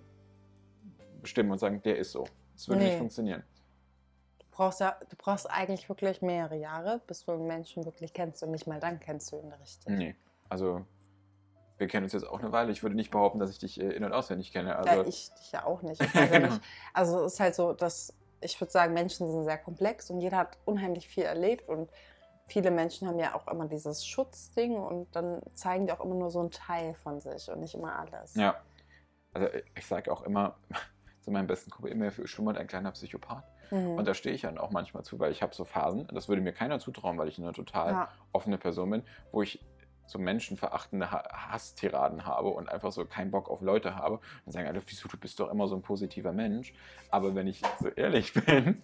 bestimmen 1.22 1.52
und 1.52 1.58
sagen, 1.58 1.82
der 1.84 1.98
ist 1.98 2.12
so. 2.12 2.26
Das 2.54 2.68
würde 2.70 2.82
Nee. 2.82 2.90
nicht 2.90 2.98
funktionieren. 2.98 3.44
du 4.40 4.46
brauchst 4.52 4.80
ja, 4.80 4.98
du 5.10 5.16
brauchst 5.18 5.50
eigentlich 5.52 5.88
wirklich 5.90 6.22
mehrere 6.22 6.56
Jahre, 6.58 7.02
bis 7.06 7.26
du 7.26 7.34
einen 7.34 7.46
Menschen 7.48 7.86
wirklich 7.86 8.14
kennst 8.14 8.42
und 8.44 8.52
nicht 8.52 8.66
mal 8.66 8.80
dann 8.80 9.00
kennst 9.00 9.32
du 9.32 9.38
ihn 9.40 9.52
richtig. 9.52 9.90
Nee. 9.90 10.16
Also, 10.50 10.86
wir 11.78 11.88
kennen 11.88 12.06
uns 12.06 12.14
jetzt 12.14 12.28
auch 12.28 12.40
eine 12.40 12.52
Weile. 12.52 12.72
Ich 12.72 12.84
würde 12.84 12.96
nicht 12.96 13.12
behaupten, 13.12 13.40
dass 13.40 13.50
ich 13.50 13.60
dich 13.60 13.80
äh, 13.80 13.90
in- 13.90 14.04
und 14.04 14.14
auswendig 14.14 14.52
kenne. 14.52 14.70
ja, 14.70 14.76
Also, 14.78 15.04
ich 15.06 15.32
dich 15.34 15.52
ja 15.52 15.66
auch 15.66 15.82
nicht. 15.82 16.02
Ja 16.14 16.26
Genau. 16.26 16.48
nicht. 16.50 16.62
Also 16.94 17.24
es 17.26 17.34
ist 17.34 17.40
halt 17.40 17.56
so, 17.56 17.74
dass 17.74 18.14
ich 18.42 18.60
würde 18.60 18.72
sagen, 18.72 18.94
Menschen 18.94 19.32
sind 19.32 19.44
sehr 19.44 19.58
komplex 19.58 20.10
und 20.10 20.20
jeder 20.20 20.38
hat 20.38 20.58
unheimlich 20.66 21.08
viel 21.08 21.24
erlebt 21.24 21.68
und 21.70 21.90
viele 22.48 22.72
Menschen 22.72 23.08
haben 23.08 23.20
ja 23.20 23.36
auch 23.36 23.48
immer 23.48 23.68
dieses 23.68 24.06
Schutzding 24.06 24.78
und 24.78 25.16
dann 25.16 25.42
zeigen 25.54 25.88
die 25.88 25.92
auch 25.94 26.00
immer 26.00 26.16
nur 26.16 26.32
so 26.32 26.40
einen 26.40 26.52
Teil 26.52 26.94
von 26.94 27.20
sich 27.20 27.50
und 27.50 27.60
nicht 27.60 27.74
immer 27.74 27.98
alles. 27.98 28.36
Ja. 28.36 28.56
Also 29.34 29.48
ich 29.76 29.86
sage 29.86 30.12
auch 30.12 30.24
immer 30.24 30.56
zu 31.22 31.32
meinem 31.32 31.48
besten 31.48 31.72
Kumpel 31.72 31.92
immer, 31.92 32.12
für 32.12 32.28
schlummert 32.28 32.58
ein 32.58 32.68
kleiner 32.68 32.92
Psychopath. 32.92 33.44
Mhm. 33.72 33.96
Und 33.98 34.08
da 34.08 34.14
stehe 34.14 34.34
ich 34.34 34.42
dann 34.42 34.58
auch 34.58 34.72
manchmal 34.72 35.04
zu, 35.04 35.20
weil 35.20 35.32
ich 35.32 35.42
habe 35.42 35.54
so 35.54 35.66
Phasen, 35.66 36.08
das 36.14 36.30
würde 36.30 36.42
mir 36.42 36.54
keiner 36.54 36.80
zutrauen, 36.80 37.18
weil 37.18 37.28
ich 37.28 37.38
eine 37.38 37.52
total 37.52 37.92
ja. 37.92 38.10
offene 38.32 38.58
Person 38.58 38.90
bin, 38.92 39.04
wo 39.32 39.42
ich 39.42 39.60
so 40.08 40.20
menschenverachtende 40.20 41.12
Ha- 41.12 41.24
Hasstiraden 41.52 42.26
habe 42.26 42.50
und 42.50 42.70
einfach 42.70 42.92
so 42.92 43.06
keinen 43.06 43.32
Bock 43.32 43.50
auf 43.50 43.62
Leute 43.62 43.96
habe 43.96 44.20
und 44.46 44.52
sagen, 44.52 44.68
Alter, 44.68 44.82
wieso, 44.86 45.08
du 45.08 45.18
bist 45.18 45.40
doch 45.40 45.52
immer 45.52 45.68
so 45.68 45.76
ein 45.76 45.82
positiver 45.82 46.32
Mensch. 46.32 46.74
Aber 47.10 47.36
wenn 47.36 47.48
ich 47.48 47.62
so 47.80 47.90
ehrlich 47.90 48.34
bin, 48.46 48.82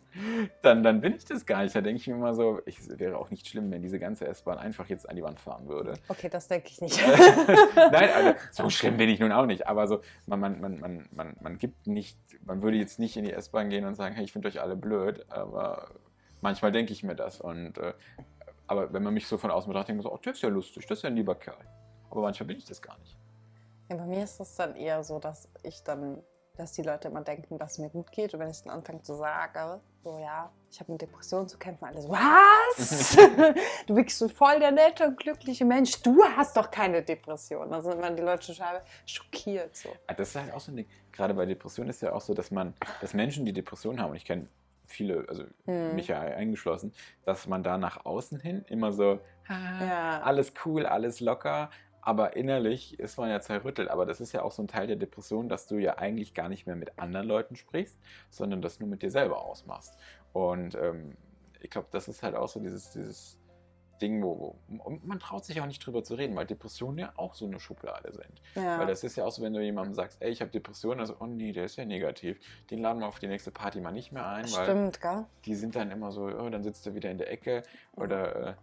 dann, 0.62 0.84
dann 0.84 1.02
bin 1.02 1.16
ich 1.16 1.26
das 1.26 1.46
gar 1.46 1.64
nicht. 1.64 1.76
Da 1.76 1.82
denke 1.82 2.00
ich 2.00 2.08
mir 2.08 2.14
immer 2.16 2.34
so, 2.34 2.62
ich, 2.66 2.80
es 2.80 3.00
wäre 3.00 3.18
auch 3.18 3.30
nicht 3.30 3.48
schlimm, 3.48 3.72
wenn 3.72 3.82
diese 3.82 4.00
ganze 4.00 4.28
S-Bahn 4.28 4.58
einfach 4.58 4.88
jetzt 4.90 5.10
an 5.10 5.16
die 5.16 5.24
Wand 5.24 5.40
fahren 5.40 5.68
würde. 5.68 5.94
Okay, 6.08 6.30
das 6.30 6.48
denke 6.48 6.68
ich 6.70 6.82
nicht. 6.82 7.02
Nein, 7.76 8.10
also 8.16 8.34
so 8.52 8.70
schlimm 8.70 8.98
bin 8.98 9.10
ich 9.10 9.20
nun 9.20 9.32
auch 9.32 9.46
nicht. 9.46 9.68
Aber 9.68 9.88
so, 9.88 10.02
man, 10.26 10.40
man, 10.40 10.62
man, 10.62 10.80
man, 10.80 11.10
man, 11.12 11.36
man 11.42 11.58
gibt 11.58 11.88
nicht, 11.88 12.18
man 12.46 12.62
würde 12.62 12.78
jetzt 12.78 13.00
nicht 13.00 13.18
in 13.18 13.26
die 13.26 13.34
S-Bahn 13.34 13.70
gehen 13.70 13.86
und 13.86 13.96
sagen, 13.96 14.16
hey, 14.16 14.24
ich 14.24 14.32
finde 14.32 14.48
euch 14.48 14.62
alle 14.62 14.76
blöd. 14.76 15.26
Aber 15.30 15.90
manchmal 16.42 16.72
denke 16.72 16.94
ich 16.94 17.04
mir 17.04 17.16
das. 17.16 17.42
Und 17.42 17.78
äh, 17.78 17.94
aber 18.74 18.92
wenn 18.92 19.04
man 19.04 19.14
mich 19.14 19.28
so 19.28 19.38
von 19.38 19.52
außen 19.52 19.68
betrachtet, 19.70 19.90
denkt 19.90 20.04
man 20.04 20.12
so, 20.12 20.16
oh, 20.16 20.22
der 20.22 20.34
ist 20.34 20.42
ja 20.42 20.50
lustig, 20.50 20.86
das 20.88 21.00
ist 21.00 21.04
ja 21.04 21.10
ein 21.10 21.16
lieber 21.16 21.36
Kerl. 21.36 21.66
Aber 22.10 22.22
manchmal 22.22 22.48
bin 22.48 22.58
ich 22.58 22.66
das 22.66 22.82
gar 22.82 22.98
nicht. 23.00 23.16
Ja, 23.90 23.98
bei 23.98 24.06
mir 24.06 24.24
ist 24.24 24.40
es 24.40 24.56
dann 24.56 24.76
eher 24.76 25.04
so, 25.04 25.20
dass 25.20 25.48
ich 25.64 25.84
dann, 25.84 26.22
dass 26.58 26.74
die 26.74 26.82
Leute 26.84 27.08
immer 27.08 27.22
denken, 27.22 27.58
dass 27.58 27.74
es 27.74 27.78
mir 27.80 27.90
gut 27.90 28.12
geht. 28.12 28.34
Und 28.34 28.40
wenn 28.40 28.50
ich 28.50 28.62
dann 28.62 28.72
anfange 28.72 29.02
zu 29.02 29.16
sagen, 29.16 29.80
so 30.04 30.18
ja, 30.20 30.52
ich 30.72 30.80
habe 30.80 30.92
mit 30.92 31.02
Depressionen 31.02 31.48
zu 31.48 31.58
kämpfen, 31.58 31.86
alles, 31.86 32.08
was? 32.10 33.16
du 33.88 33.96
bist 33.96 34.18
so 34.18 34.28
voll 34.28 34.60
der 34.60 34.72
nette 34.72 35.06
und 35.08 35.18
glückliche 35.18 35.66
Mensch. 35.66 36.02
Du 36.02 36.24
hast 36.24 36.58
doch 36.58 36.70
keine 36.72 37.04
Depression. 37.04 37.70
Da 37.70 37.82
sind 37.82 38.02
dann 38.02 38.16
die 38.16 38.24
Leute 38.24 38.48
total 38.48 38.82
schockiert. 39.06 39.76
So. 39.76 39.90
Ah, 40.08 40.14
Das 40.14 40.30
ist 40.30 40.36
halt 40.36 40.54
auch 40.54 40.60
so 40.60 40.72
ein 40.72 40.78
Ding. 40.78 40.88
Gerade 41.12 41.34
bei 41.34 41.46
Depressionen 41.46 41.90
ist 41.90 42.02
ja 42.02 42.14
auch 42.14 42.22
so, 42.22 42.34
dass 42.34 42.52
man, 42.52 42.74
dass 43.02 43.14
Menschen, 43.14 43.46
die 43.46 43.54
Depressionen 43.54 44.02
haben, 44.02 44.12
und 44.12 44.18
ich 44.18 44.26
kenne 44.26 44.48
viele, 44.86 45.26
also 45.28 45.46
Hm. 45.66 45.96
mich 45.96 46.08
ja 46.08 46.20
eingeschlossen, 46.20 46.94
dass 47.24 47.48
man 47.48 47.64
da 47.64 47.78
nach 47.78 48.06
außen 48.06 48.40
hin 48.40 48.64
immer 48.68 48.92
so, 48.92 49.22
Ja. 49.80 50.22
alles 50.22 50.54
cool, 50.66 50.86
alles 50.86 51.20
locker, 51.20 51.70
aber 52.02 52.36
innerlich 52.36 53.00
ist 53.00 53.18
man 53.18 53.30
ja 53.30 53.40
zerrüttelt. 53.42 53.90
Aber 53.90 54.06
das 54.06 54.20
ist 54.22 54.32
ja 54.34 54.42
auch 54.44 54.52
so 54.52 54.62
ein 54.64 54.68
Teil 54.68 54.88
der 54.88 54.96
Depression, 54.98 55.50
dass 55.50 55.68
du 55.68 55.78
ja 55.78 55.98
eigentlich 55.98 56.34
gar 56.34 56.50
nicht 56.50 56.66
mehr 56.68 56.76
mit 56.76 56.98
anderen 57.00 57.28
Leuten 57.28 57.56
sprichst, 57.56 58.00
sondern 58.30 58.62
das 58.62 58.80
nur 58.80 58.90
mit 58.90 59.02
dir 59.02 59.12
selber 59.12 59.42
ausmachst. 59.42 59.98
Und 60.32 60.76
ähm, 60.76 61.18
ich 61.60 61.70
glaube, 61.70 61.88
das 61.92 62.08
ist 62.08 62.24
halt 62.24 62.36
auch 62.36 62.50
so 62.50 62.60
dieses, 62.60 62.92
dieses 62.92 63.40
Ding, 64.04 64.22
wo, 64.22 64.58
wo 64.68 64.84
und 64.84 65.08
man 65.08 65.18
traut 65.20 65.46
sich 65.46 65.62
auch 65.62 65.66
nicht 65.66 65.86
drüber 65.86 66.04
zu 66.04 66.16
reden, 66.16 66.36
weil 66.36 66.46
Depressionen 66.46 66.98
ja 66.98 67.14
auch 67.16 67.36
so 67.36 67.46
eine 67.46 67.58
Schublade 67.60 68.12
sind. 68.12 68.42
Ja. 68.56 68.78
Weil 68.78 68.88
das 68.88 69.04
ist 69.04 69.16
ja 69.16 69.24
auch 69.24 69.32
so, 69.32 69.42
wenn 69.42 69.54
du 69.54 69.62
jemandem 69.62 69.94
sagst, 69.94 70.22
ey, 70.22 70.30
ich 70.30 70.42
habe 70.42 70.52
Depressionen, 70.52 71.00
also, 71.00 71.16
oh 71.20 71.26
nee, 71.26 71.54
der 71.54 71.66
ist 71.66 71.78
ja 71.78 71.86
negativ. 71.86 72.38
Den 72.70 72.80
laden 72.80 73.00
wir 73.00 73.08
auf 73.08 73.20
die 73.20 73.28
nächste 73.28 73.52
Party 73.52 73.80
mal 73.80 73.92
nicht 73.92 74.12
mehr 74.12 74.28
ein, 74.28 74.44
weil 74.52 74.66
Stimmt, 74.66 75.02
gell? 75.02 75.26
die 75.46 75.56
sind 75.56 75.76
dann 75.76 75.90
immer 75.90 76.12
so, 76.12 76.26
oh, 76.26 76.50
dann 76.50 76.64
sitzt 76.64 76.86
er 76.86 76.96
wieder 76.96 77.10
in 77.10 77.18
der 77.18 77.32
Ecke. 77.32 77.64
Oder 77.96 78.50
äh, 78.50 78.54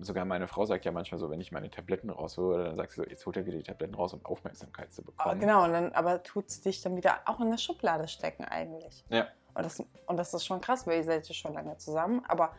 sogar 0.00 0.24
meine 0.24 0.46
Frau 0.46 0.64
sagt 0.64 0.86
ja 0.86 0.92
manchmal 0.92 1.20
so, 1.20 1.28
wenn 1.28 1.40
ich 1.40 1.52
meine 1.52 1.70
Tabletten 1.70 2.08
raushole, 2.08 2.64
dann 2.64 2.76
sagt 2.76 2.92
sie 2.92 3.02
so, 3.02 3.04
jetzt 3.06 3.26
holt 3.26 3.36
er 3.36 3.44
wieder 3.44 3.58
die 3.58 3.64
Tabletten 3.64 3.94
raus, 3.94 4.14
um 4.14 4.24
Aufmerksamkeit 4.24 4.90
zu 4.90 5.02
Ah, 5.02 5.04
bekommen. 5.04 5.40
Genau, 5.40 5.64
und 5.64 5.72
dann, 5.72 5.92
aber 5.92 6.22
tut 6.22 6.50
sie 6.50 6.62
dich 6.62 6.80
dann 6.80 6.96
wieder 6.96 7.20
auch 7.26 7.40
in 7.40 7.48
eine 7.48 7.58
Schublade 7.58 8.08
stecken 8.08 8.46
eigentlich. 8.46 9.04
Ja. 9.10 9.26
Und 9.54 9.64
das, 9.64 9.82
und 10.06 10.16
das 10.16 10.32
ist 10.34 10.44
schon 10.44 10.60
krass, 10.60 10.86
weil 10.86 10.98
ihr 10.98 11.04
seid 11.04 11.28
ja 11.28 11.34
schon 11.34 11.54
lange 11.54 11.76
zusammen, 11.78 12.22
aber 12.26 12.52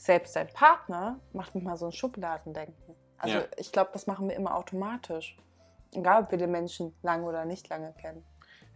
selbst 0.00 0.34
dein 0.34 0.48
Partner 0.48 1.20
macht 1.32 1.54
manchmal 1.54 1.76
so 1.76 1.86
ein 1.86 1.92
Schubladendenken. 1.92 2.94
Also 3.18 3.38
Ja. 3.38 3.44
ich 3.58 3.70
glaube, 3.70 3.90
das 3.92 4.06
machen 4.06 4.28
wir 4.28 4.34
immer 4.36 4.56
automatisch. 4.56 5.36
Egal, 5.92 6.22
ob 6.22 6.30
wir 6.30 6.38
den 6.38 6.50
Menschen 6.50 6.94
lange 7.02 7.24
oder 7.26 7.44
nicht 7.44 7.68
lange 7.68 7.92
kennen. 8.00 8.24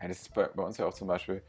Ja, 0.02 0.08
das 0.08 0.22
ist 0.22 0.34
bei, 0.34 0.48
bei 0.48 0.62
uns 0.62 0.76
ja 0.76 0.86
auch 0.86 0.92
zum 0.92 1.08
Beispiel, 1.08 1.42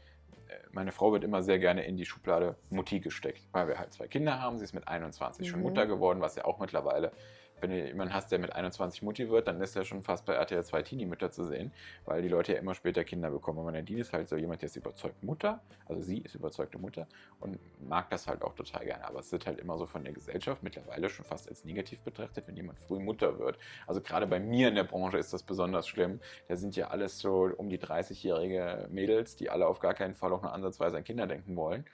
meine 0.70 0.92
Frau 0.92 1.12
wird 1.12 1.24
immer 1.24 1.42
sehr 1.42 1.58
gerne 1.58 1.84
in 1.84 1.96
die 1.96 2.06
Schublade 2.06 2.56
Mutti 2.70 3.00
gesteckt, 3.00 3.48
weil 3.52 3.68
wir 3.68 3.78
halt 3.78 3.92
zwei 3.92 4.06
Kinder 4.08 4.40
haben. 4.40 4.58
Sie 4.58 4.64
ist 4.64 4.72
mit 4.72 4.86
21 4.88 5.46
schon 5.48 5.58
Mhm. 5.58 5.66
Mutter 5.66 5.86
geworden, 5.86 6.20
was 6.22 6.36
ja 6.36 6.44
auch 6.46 6.58
mittlerweile, 6.58 7.12
wenn 7.60 7.70
du 7.70 7.86
jemanden 7.86 8.14
hast, 8.14 8.30
der 8.30 8.38
mit 8.38 8.52
21 8.52 9.02
Mutti 9.02 9.28
wird, 9.30 9.48
dann 9.48 9.60
ist 9.60 9.76
er 9.76 9.84
schon 9.84 10.02
fast 10.02 10.24
bei 10.26 10.34
RTL 10.34 10.62
2 10.62 10.82
Teenie-Mütter 10.82 11.30
zu 11.30 11.44
sehen, 11.44 11.72
weil 12.04 12.22
die 12.22 12.28
Leute 12.28 12.52
ja 12.52 12.58
immer 12.58 12.74
später 12.74 13.04
Kinder 13.04 13.30
bekommen. 13.30 13.58
Und 13.58 13.72
Nadine 13.72 14.00
ist 14.00 14.12
halt 14.12 14.28
so 14.28 14.36
jemand, 14.36 14.62
der 14.62 14.66
ist 14.66 14.76
überzeugt 14.76 15.22
Mutter, 15.22 15.60
also 15.86 16.02
sie 16.02 16.18
ist 16.18 16.34
überzeugte 16.34 16.78
Mutter 16.78 17.06
und 17.40 17.58
mag 17.86 18.10
das 18.10 18.26
halt 18.26 18.42
auch 18.42 18.54
total 18.54 18.84
gerne. 18.84 19.06
Aber 19.06 19.20
es 19.20 19.32
wird 19.32 19.46
halt 19.46 19.58
immer 19.58 19.78
so 19.78 19.86
von 19.86 20.04
der 20.04 20.12
Gesellschaft 20.12 20.62
mittlerweile 20.62 21.08
schon 21.08 21.24
fast 21.24 21.48
als 21.48 21.64
negativ 21.64 22.02
betrachtet, 22.02 22.46
wenn 22.46 22.56
jemand 22.56 22.78
früh 22.78 22.98
Mutter 22.98 23.38
wird. 23.38 23.58
Also 23.86 24.00
gerade 24.00 24.26
bei 24.26 24.40
mir 24.40 24.68
in 24.68 24.74
der 24.74 24.84
Branche 24.84 25.18
ist 25.18 25.32
das 25.32 25.42
besonders 25.42 25.88
schlimm. 25.88 26.20
Da 26.48 26.56
sind 26.56 26.76
ja 26.76 26.88
alles 26.88 27.18
so 27.18 27.50
um 27.56 27.68
die 27.68 27.78
30-jährige 27.78 28.88
Mädels, 28.90 29.36
die 29.36 29.50
alle 29.50 29.66
auf 29.66 29.80
gar 29.80 29.94
keinen 29.94 30.14
Fall 30.14 30.32
auch 30.32 30.42
nur 30.42 30.52
ansatzweise 30.52 30.98
an 30.98 31.04
Kinder 31.04 31.26
denken 31.26 31.56
wollen. 31.56 31.84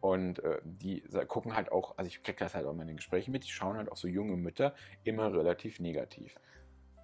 Und 0.00 0.42
äh, 0.42 0.60
die 0.64 1.02
gucken 1.28 1.54
halt 1.54 1.70
auch, 1.72 1.98
also 1.98 2.08
ich 2.08 2.22
kriege 2.22 2.38
das 2.38 2.54
halt 2.54 2.66
auch 2.66 2.72
in 2.72 2.86
den 2.86 2.96
Gesprächen 2.96 3.32
mit, 3.32 3.44
die 3.44 3.50
schauen 3.50 3.76
halt 3.76 3.92
auch 3.92 3.96
so 3.96 4.08
junge 4.08 4.36
Mütter 4.36 4.74
immer 5.04 5.32
relativ 5.32 5.78
negativ. 5.78 6.34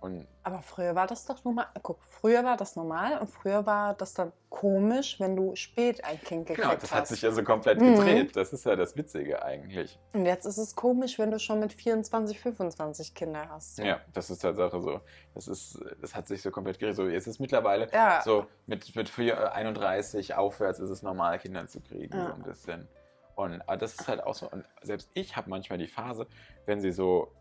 Und 0.00 0.26
Aber 0.42 0.60
früher 0.62 0.94
war 0.94 1.06
das 1.06 1.24
doch 1.24 1.42
normal. 1.44 1.66
Guck, 1.82 1.98
früher 2.04 2.44
war 2.44 2.56
das 2.56 2.76
normal 2.76 3.18
und 3.18 3.28
früher 3.28 3.64
war 3.66 3.94
das 3.94 4.12
dann 4.14 4.30
komisch, 4.50 5.18
wenn 5.18 5.34
du 5.34 5.56
spät 5.56 6.04
ein 6.04 6.20
Kind 6.20 6.46
gekriegt 6.46 6.62
genau, 6.68 6.74
das 6.74 6.84
hast. 6.90 6.92
hat 6.94 7.06
sich 7.08 7.22
ja 7.22 7.32
so 7.32 7.42
komplett 7.42 7.80
Mhm. 7.80 7.96
gedreht. 7.96 8.36
Das 8.36 8.52
ist 8.52 8.64
ja 8.66 8.76
das 8.76 8.96
Witzige 8.96 9.42
eigentlich. 9.42 9.98
und 10.12 10.26
jetzt 10.26 10.44
ist 10.44 10.58
es 10.58 10.76
komisch, 10.76 11.18
wenn 11.18 11.30
du 11.30 11.38
schon 11.38 11.60
mit 11.60 11.72
24, 11.72 12.38
25 12.38 13.14
Kinder 13.14 13.48
hast. 13.48 13.78
Ja, 13.78 14.00
das 14.12 14.30
ist 14.30 14.40
Tatsache 14.42 14.80
so. 14.80 15.00
Das, 15.34 15.48
ist, 15.48 15.78
das 16.00 16.14
hat 16.14 16.28
sich 16.28 16.42
so 16.42 16.50
komplett 16.50 16.78
gedreht. 16.78 16.94
So, 16.96 17.08
jetzt 17.08 17.26
ist 17.26 17.40
mittlerweile 17.40 17.90
Ja. 17.92 18.20
so 18.22 18.46
mit, 18.66 18.94
mit 18.94 19.08
vier- 19.08 19.52
31 19.52 20.34
aufwärts 20.34 20.78
ist 20.78 20.90
es 20.90 21.02
normal, 21.02 21.38
Kinder 21.38 21.66
zu 21.66 21.80
kriegen, 21.80 22.16
Ja. 22.16 22.26
so 22.28 22.32
ein 22.34 22.42
bisschen. 22.42 22.86
Und 23.34 23.60
aber 23.62 23.76
das 23.76 23.94
ist 23.94 24.08
halt 24.08 24.22
auch 24.22 24.34
so. 24.34 24.48
Und 24.50 24.64
selbst 24.82 25.10
ich 25.14 25.36
habe 25.36 25.50
manchmal 25.50 25.78
die 25.78 25.88
Phase, 25.88 26.26
wenn 26.64 26.80
sie 26.80 26.92
so 26.92 27.32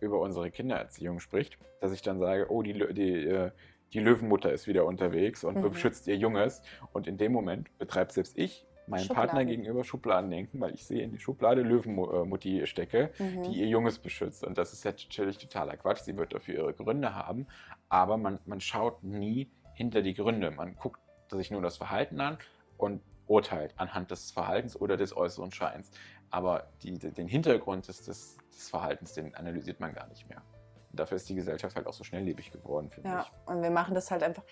über 0.00 0.20
unsere 0.20 0.50
Kindererziehung 0.50 1.20
spricht, 1.20 1.58
dass 1.80 1.92
ich 1.92 2.02
dann 2.02 2.18
sage, 2.18 2.50
oh, 2.50 2.62
die, 2.62 2.72
die, 2.94 3.12
äh, 3.26 3.50
die 3.92 4.00
Löwenmutter 4.00 4.52
ist 4.52 4.66
wieder 4.66 4.84
unterwegs 4.84 5.44
und 5.44 5.56
Mhm. 5.56 5.70
beschützt 5.70 6.06
ihr 6.08 6.16
Junges. 6.16 6.62
Und 6.92 7.06
in 7.06 7.16
dem 7.18 7.32
Moment 7.32 7.76
betreibt 7.78 8.12
selbst 8.12 8.36
ich 8.38 8.66
meinem 8.86 9.00
Schubladen. 9.04 9.28
Partner 9.30 9.44
gegenüber 9.44 9.84
Schubladendenken, 9.84 10.60
weil 10.60 10.74
ich 10.74 10.84
sehe 10.86 11.02
in 11.02 11.12
die 11.12 11.18
Schublade 11.18 11.62
Löwenmutti 11.62 12.66
stecke 12.66 13.10
Mhm. 13.18 13.42
die 13.44 13.60
ihr 13.60 13.66
Junges 13.66 13.98
beschützt. 13.98 14.44
Und 14.44 14.56
das 14.58 14.72
ist 14.72 14.84
ja 14.84 14.92
natürlich 14.92 15.38
totaler 15.38 15.76
Quatsch. 15.76 16.00
Sie 16.00 16.16
wird 16.16 16.34
dafür 16.34 16.54
ihre 16.54 16.74
Gründe 16.74 17.14
haben. 17.14 17.46
Aber 17.88 18.16
man, 18.16 18.38
man 18.46 18.60
schaut 18.60 19.02
nie 19.02 19.50
hinter 19.74 20.02
die 20.02 20.14
Gründe. 20.14 20.50
Man 20.50 20.74
guckt 20.76 21.00
sich 21.30 21.50
nur 21.50 21.60
das 21.62 21.76
Verhalten 21.76 22.20
an 22.20 22.38
und 22.78 23.00
urteilt 23.26 23.74
anhand 23.76 24.10
des 24.10 24.30
Verhaltens 24.30 24.74
oder 24.80 24.96
des 24.96 25.14
äußeren 25.14 25.52
Scheins. 25.52 25.90
Aber 26.30 26.68
die, 26.82 26.92
den 26.98 27.28
Hintergrund 27.28 27.88
des, 27.88 28.02
des, 28.04 28.38
des 28.58 28.68
Verhaltens, 28.68 29.12
den 29.14 29.34
analysiert 29.34 29.80
man 29.80 29.92
gar 29.94 30.06
nicht 30.08 30.28
mehr. 30.28 30.42
Und 30.90 31.00
dafür 31.00 31.16
ist 31.16 31.28
die 31.28 31.34
Gesellschaft 31.34 31.76
halt 31.76 31.86
auch 31.86 31.92
so 31.92 32.04
schnelllebig 32.04 32.50
geworden, 32.50 32.90
finde 32.90 33.08
Ja, 33.08 33.22
ich. 33.26 33.48
und 33.50 33.62
wir 33.62 33.70
machen 33.70 33.94
das 33.94 34.10
halt 34.10 34.22
einfach. 34.22 34.42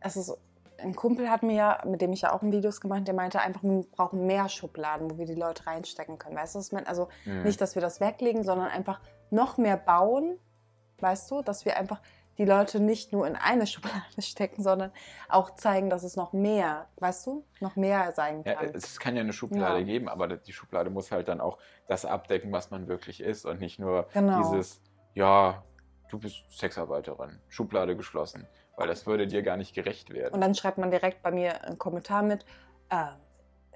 Es 0.00 0.16
ist, 0.16 0.36
ein 0.78 0.94
Kumpel 0.94 1.30
hat 1.30 1.42
mir 1.42 1.54
ja, 1.54 1.82
mit 1.86 2.00
dem 2.02 2.12
ich 2.12 2.22
ja 2.22 2.32
auch 2.32 2.42
ein 2.42 2.52
Videos 2.52 2.80
gemacht, 2.80 3.06
der 3.06 3.14
meinte 3.14 3.40
einfach, 3.40 3.62
wir 3.62 3.82
brauchen 3.92 4.26
mehr 4.26 4.48
Schubladen, 4.48 5.10
wo 5.10 5.18
wir 5.18 5.26
die 5.26 5.34
Leute 5.34 5.66
reinstecken 5.66 6.18
können. 6.18 6.36
Weißt 6.36 6.54
du, 6.54 6.58
was 6.58 6.66
ich 6.66 6.72
meine? 6.72 6.86
Also 6.86 7.08
Mhm. 7.24 7.42
nicht, 7.42 7.60
dass 7.60 7.74
wir 7.74 7.82
das 7.82 8.00
weglegen, 8.00 8.42
sondern 8.44 8.68
einfach 8.68 9.00
noch 9.30 9.56
mehr 9.58 9.76
bauen, 9.76 10.38
weißt 10.98 11.30
du, 11.30 11.42
dass 11.42 11.64
wir 11.64 11.76
einfach 11.76 12.00
die 12.38 12.44
Leute 12.44 12.80
nicht 12.80 13.12
nur 13.12 13.26
in 13.26 13.36
eine 13.36 13.66
Schublade 13.66 14.20
stecken, 14.20 14.62
sondern 14.62 14.92
auch 15.28 15.54
zeigen, 15.54 15.90
dass 15.90 16.02
es 16.02 16.16
noch 16.16 16.32
mehr, 16.32 16.88
weißt 16.96 17.26
du, 17.26 17.44
noch 17.60 17.76
mehr 17.76 18.12
sein 18.12 18.42
Ja, 18.44 18.54
kann. 18.54 18.70
es 18.74 18.98
kann 19.00 19.16
ja 19.16 19.22
eine 19.22 19.32
Schublade 19.32 19.78
Ja. 19.80 19.84
geben, 19.84 20.08
aber 20.08 20.28
die 20.28 20.52
Schublade 20.52 20.90
muss 20.90 21.10
halt 21.10 21.28
dann 21.28 21.40
auch 21.40 21.58
das 21.88 22.04
abdecken, 22.04 22.52
was 22.52 22.70
man 22.70 22.88
wirklich 22.88 23.20
ist 23.20 23.44
und 23.44 23.60
nicht 23.60 23.78
nur 23.78 24.08
Genau. 24.12 24.36
dieses, 24.38 24.80
ja, 25.14 25.64
du 26.08 26.18
bist 26.18 26.36
Sexarbeiterin, 26.56 27.40
Schublade 27.48 27.96
geschlossen, 27.96 28.46
weil 28.76 28.88
das 28.88 29.06
würde 29.06 29.26
dir 29.26 29.42
gar 29.42 29.56
nicht 29.56 29.74
gerecht 29.74 30.10
werden. 30.10 30.34
Und 30.34 30.40
dann 30.40 30.54
schreibt 30.54 30.78
man 30.78 30.90
direkt 30.90 31.22
bei 31.22 31.30
mir 31.30 31.64
einen 31.64 31.78
Kommentar 31.78 32.22
mit, 32.22 32.44
äh, 32.90 33.06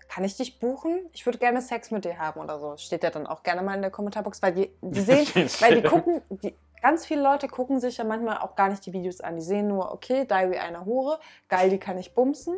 kann 0.08 0.24
ich 0.24 0.36
dich 0.36 0.58
buchen? 0.58 1.08
Ich 1.12 1.24
würde 1.24 1.38
gerne 1.38 1.62
Sex 1.62 1.90
mit 1.92 2.04
dir 2.04 2.18
haben 2.18 2.40
oder 2.40 2.58
so. 2.58 2.76
Steht 2.76 3.04
ja 3.04 3.10
dann 3.10 3.26
auch 3.28 3.44
gerne 3.44 3.62
mal 3.62 3.74
in 3.74 3.80
der 3.82 3.92
Kommentarbox, 3.92 4.42
weil 4.42 4.52
die, 4.54 4.70
die 4.80 5.00
sehen, 5.00 5.26
weil 5.60 5.80
die 5.80 5.88
gucken, 5.88 6.20
die, 6.30 6.56
ganz 6.82 7.06
viele 7.06 7.22
Leute 7.22 7.48
gucken 7.48 7.80
sich 7.80 7.96
ja 7.98 8.04
manchmal 8.04 8.38
auch 8.38 8.56
gar 8.56 8.68
nicht 8.68 8.84
die 8.86 8.92
Videos 8.92 9.20
an. 9.20 9.36
Die 9.36 9.42
sehen 9.42 9.68
nur, 9.68 9.92
okay, 9.92 10.24
Diary 10.26 10.58
einer 10.58 10.84
Hure, 10.84 11.18
geil, 11.48 11.70
die 11.70 11.78
kann 11.78 11.98
ich 11.98 12.14
bumsen. 12.14 12.56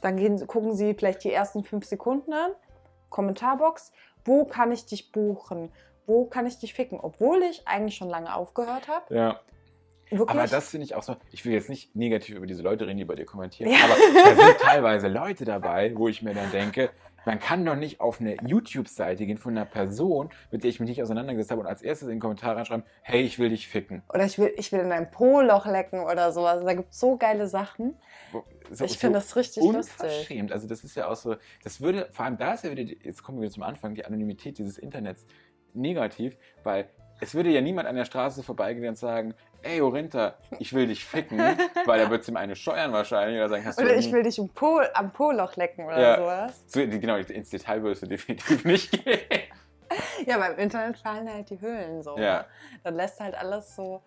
Dann 0.00 0.16
gehen, 0.16 0.44
gucken 0.46 0.74
sie 0.74 0.94
vielleicht 0.94 1.22
die 1.24 1.32
ersten 1.32 1.62
fünf 1.64 1.84
Sekunden 1.86 2.32
an, 2.32 2.50
Kommentarbox, 3.10 3.92
wo 4.24 4.44
kann 4.44 4.72
ich 4.72 4.86
dich 4.86 5.12
buchen? 5.12 5.70
Wo 6.06 6.24
kann 6.26 6.46
ich 6.46 6.58
dich 6.58 6.74
ficken? 6.74 6.98
Obwohl 7.00 7.42
ich 7.42 7.66
eigentlich 7.66 7.94
schon 7.96 8.08
lange 8.08 8.34
aufgehört 8.34 8.88
habe. 8.88 9.14
ja, 9.14 9.40
Wirklich. 10.10 10.28
aber 10.30 10.46
das 10.46 10.68
finde 10.68 10.84
ich 10.84 10.94
auch 10.94 11.02
so, 11.02 11.16
ich 11.30 11.44
will 11.44 11.52
jetzt 11.52 11.68
nicht 11.70 11.94
negativ 11.96 12.36
über 12.36 12.46
diese 12.46 12.62
Leute 12.62 12.86
reden, 12.86 12.98
die 12.98 13.04
bei 13.04 13.14
dir 13.14 13.24
kommentieren, 13.24 13.70
Ja. 13.72 13.78
aber 13.84 13.94
da 14.34 14.42
sind 14.42 14.58
teilweise 14.60 15.08
Leute 15.08 15.44
dabei, 15.44 15.92
wo 15.96 16.08
ich 16.08 16.22
mir 16.22 16.34
dann 16.34 16.50
denke, 16.50 16.90
man 17.26 17.38
kann 17.38 17.64
doch 17.64 17.76
nicht 17.76 18.00
auf 18.00 18.20
eine 18.20 18.36
YouTube-Seite 18.46 19.26
gehen 19.26 19.38
von 19.38 19.56
einer 19.56 19.64
Person, 19.66 20.30
mit 20.50 20.62
der 20.62 20.70
ich 20.70 20.80
mich 20.80 20.88
nicht 20.88 21.02
auseinandergesetzt 21.02 21.50
habe 21.50 21.60
und 21.62 21.66
als 21.66 21.82
erstes 21.82 22.08
in 22.08 22.14
den 22.16 22.20
Kommentar 22.20 22.56
reinschreiben, 22.56 22.84
hey, 23.02 23.22
ich 23.22 23.38
will 23.38 23.48
dich 23.48 23.68
ficken. 23.68 24.02
oder 24.12 24.24
ich 24.24 24.38
will, 24.38 24.52
ich 24.56 24.70
will 24.72 24.80
in 24.80 24.90
dein 24.90 25.10
Po-Loch 25.10 25.66
lecken 25.66 26.00
oder 26.00 26.32
so. 26.32 26.46
Also 26.46 26.64
da 26.66 26.74
gibt 26.74 26.92
es 26.92 27.00
so 27.00 27.16
geile 27.16 27.46
Sachen. 27.46 27.96
So- 28.32 28.44
ich 28.84 28.92
so 28.92 28.98
finde 28.98 29.18
das 29.18 29.36
richtig 29.36 29.62
lustig. 29.62 29.94
unverschämt. 30.00 30.52
Also 30.52 30.66
das 30.68 30.84
ist 30.84 30.96
ja 30.96 31.08
auch 31.08 31.16
so, 31.16 31.36
das 31.62 31.80
würde, 31.80 32.08
vor 32.12 32.24
allem 32.24 32.36
da 32.36 32.54
ist 32.54 32.64
ja 32.64 32.70
wieder, 32.70 32.82
jetzt 32.82 33.22
kommen 33.22 33.38
wir 33.38 33.42
wieder 33.42 33.52
zum 33.54 33.62
Anfang, 33.62 33.94
die 33.94 34.04
Anonymität 34.04 34.58
dieses 34.58 34.78
Internets 34.78 35.26
negativ, 35.72 36.36
weil 36.62 36.88
es 37.20 37.34
würde 37.34 37.50
ja 37.50 37.60
niemand 37.60 37.88
an 37.88 37.96
der 37.96 38.04
Straße 38.04 38.42
vorbeigehen 38.42 38.88
und 38.88 38.98
sagen, 38.98 39.34
ey 39.62 39.80
Orinta, 39.80 40.34
ich 40.58 40.72
will 40.74 40.86
dich 40.86 41.04
ficken, 41.04 41.38
weil 41.86 42.00
er 42.00 42.10
wird 42.10 42.26
ihm 42.28 42.36
eine 42.36 42.54
steuern 42.56 42.92
wahrscheinlich 42.92 43.38
oder 43.38 43.48
sagen, 43.48 43.64
hast 43.64 43.78
du 43.78 43.84
Oder 43.84 43.96
ich 43.96 44.06
nie- 44.06 44.12
will 44.12 44.22
dich 44.22 44.38
im 44.38 44.48
po, 44.48 44.80
am 44.92 45.10
Po-Loch 45.12 45.56
lecken 45.56 45.86
oder 45.86 46.00
Ja. 46.00 46.16
sowas. 46.18 46.62
so, 46.66 46.80
genau, 46.80 47.16
ins 47.16 47.50
Detail 47.50 47.82
würdest 47.82 48.02
du 48.02 48.06
definitiv 48.06 48.64
nicht 48.64 48.90
gehen. 49.04 49.20
Ja, 50.26 50.38
beim 50.38 50.58
Internet 50.58 50.98
fallen 50.98 51.32
halt 51.32 51.50
die 51.50 51.60
Höhlen 51.60 52.02
so. 52.02 52.16
Ja. 52.18 52.38
ne? 52.38 52.44
Dann 52.82 52.94
lässt 52.94 53.20
halt 53.20 53.36
alles 53.36 53.76
so 53.76 54.02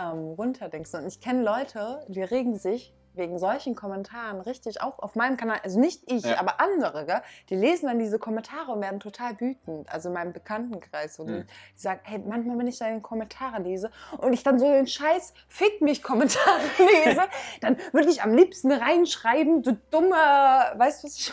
ähm, 0.00 0.18
runterdingsen. 0.36 1.02
Und 1.02 1.06
ich 1.06 1.20
kenne 1.20 1.42
Leute, 1.44 2.04
die 2.08 2.22
regen 2.22 2.56
sich 2.56 2.92
wegen 3.14 3.38
solchen 3.38 3.74
Kommentaren 3.74 4.40
richtig 4.40 4.80
auch 4.82 4.98
auf 4.98 5.14
meinem 5.14 5.36
Kanal, 5.36 5.58
also 5.62 5.78
nicht 5.80 6.02
ich, 6.10 6.24
Ja. 6.24 6.38
aber 6.40 6.60
andere, 6.60 7.06
gell? 7.06 7.22
die 7.48 7.54
lesen 7.56 7.86
dann 7.86 7.98
diese 7.98 8.18
Kommentare 8.18 8.72
und 8.72 8.80
werden 8.80 9.00
total 9.00 9.40
wütend. 9.40 9.88
Also 9.92 10.08
in 10.08 10.14
meinem 10.14 10.32
Bekanntenkreis. 10.32 11.18
Und 11.18 11.28
die, 11.28 11.32
Mhm. 11.34 11.46
die 11.76 11.80
sagen, 11.80 12.00
hey, 12.04 12.18
manchmal, 12.18 12.58
wenn 12.58 12.66
ich 12.66 12.78
deine 12.78 13.00
Kommentare 13.00 13.62
lese 13.62 13.90
und 14.18 14.32
ich 14.32 14.42
dann 14.42 14.58
so 14.58 14.66
den 14.70 14.86
Scheiß 14.86 15.32
Fick 15.48 15.80
mich 15.80 16.02
Kommentare 16.02 16.60
lese, 16.78 17.22
dann 17.60 17.76
würde 17.92 18.08
ich 18.10 18.22
am 18.22 18.34
liebsten 18.34 18.72
reinschreiben, 18.72 19.62
du 19.62 19.72
dummer, 19.90 20.72
weißt 20.76 21.02
du, 21.02 21.06
was 21.08 21.16
ich 21.18 21.32